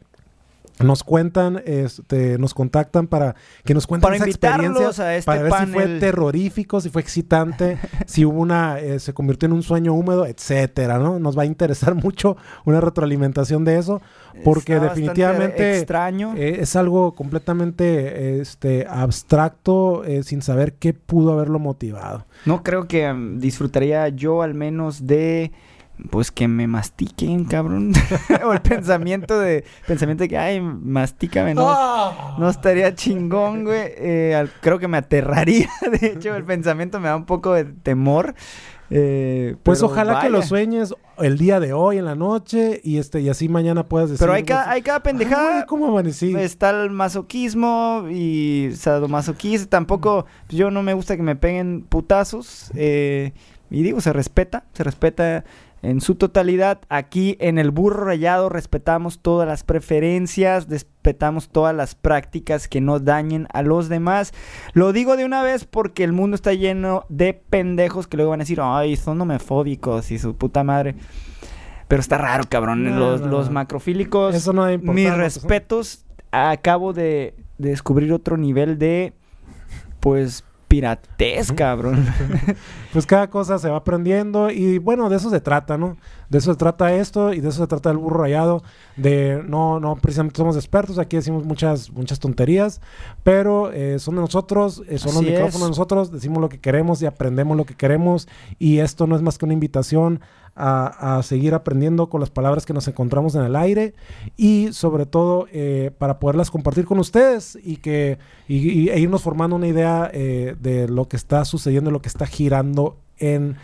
[0.84, 5.44] nos cuentan, este, nos contactan para que nos cuenten Para esa experiencia, a este para
[5.44, 9.64] ver si fue terrorífico, si fue excitante, si hubo una, eh, se convirtió en un
[9.64, 11.20] sueño húmedo, etcétera, ¿no?
[11.20, 14.02] Nos va a interesar mucho una retroalimentación de eso,
[14.44, 16.36] porque Está definitivamente extraño.
[16.36, 22.26] eh, es algo completamente este, abstracto, eh, sin saber qué pudo haberlo motivado.
[22.46, 25.52] No creo que mm, disfrutaría yo al menos de
[26.12, 27.92] pues que me mastiquen, cabrón.
[28.46, 31.66] o el pensamiento de pensamiento de que ay, mastícame, no.
[31.68, 32.36] ¡Ah!
[32.40, 33.82] No estaría chingón, güey.
[33.98, 35.70] Eh, al- creo que me aterraría.
[36.00, 38.36] De hecho, el pensamiento me da un poco de temor.
[38.90, 43.20] Eh, Pues ojalá que lo sueñes el día de hoy, en la noche, y este
[43.20, 44.20] y así mañana puedas decir.
[44.22, 45.52] Pero hay cada, hay cada "Ay, pendejada.
[45.56, 46.34] güey, ¿Cómo amanecí?
[46.36, 49.68] Está el masoquismo y sadomasoquismo.
[49.68, 52.72] Tampoco, yo no me gusta que me peguen putazos.
[52.76, 53.34] eh,
[53.70, 55.44] y digo, se respeta, se respeta
[55.82, 56.80] en su totalidad.
[56.90, 63.00] Aquí en el burro rayado respetamos todas las preferencias, respetamos todas las prácticas que no
[63.00, 64.34] dañen a los demás.
[64.74, 68.42] Lo digo de una vez porque el mundo está lleno de pendejos que luego van
[68.42, 70.96] a decir, ay, son homofóbicos y su puta madre.
[71.88, 72.84] Pero está raro, cabrón.
[72.84, 73.54] No, los, no, los no.
[73.54, 74.36] macrofílicos.
[74.36, 76.06] Eso no debe Mis respetos.
[76.32, 79.14] Acabo de, de descubrir otro nivel de.
[80.02, 80.44] Pues.
[80.68, 82.06] Piratez, cabrón.
[82.94, 85.98] Pues cada cosa se va aprendiendo y bueno, de eso se trata, ¿no?
[86.30, 88.64] De eso se trata esto y de eso se trata el burro rayado.
[88.96, 92.82] De no, no precisamente somos expertos, aquí decimos muchas, muchas tonterías,
[93.24, 97.00] pero eh, son de nosotros, eh, son los micrófonos de nosotros, decimos lo que queremos
[97.04, 100.22] y aprendemos lo que queremos y esto no es más que una invitación
[100.58, 103.94] a, seguir aprendiendo con las palabras que nos encontramos en el aire
[104.36, 109.68] y sobre todo eh, para poderlas compartir con ustedes y que e irnos formando una
[109.68, 113.58] idea eh, de lo que está sucediendo, lo que está girando en,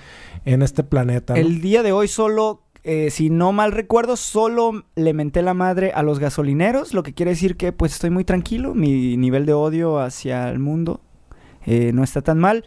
[0.45, 1.33] en este planeta.
[1.35, 2.61] El día de hoy solo.
[2.83, 7.13] eh, si no mal recuerdo, solo le menté la madre a los gasolineros, lo que
[7.13, 11.01] quiere decir que pues estoy muy tranquilo, mi nivel de odio hacia el mundo
[11.65, 12.65] no está tan mal.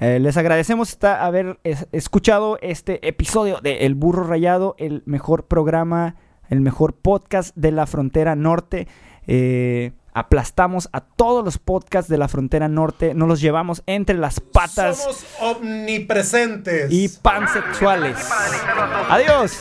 [0.00, 5.46] Eh, les agradecemos esta- haber es- escuchado este episodio de El Burro Rayado, el mejor
[5.46, 6.14] programa,
[6.48, 8.86] el mejor podcast de la frontera norte.
[9.26, 14.40] Eh, aplastamos a todos los podcasts de la frontera norte, nos los llevamos entre las
[14.40, 16.90] patas Somos omnipresentes.
[16.90, 18.16] y pansexuales.
[19.10, 19.60] Adiós.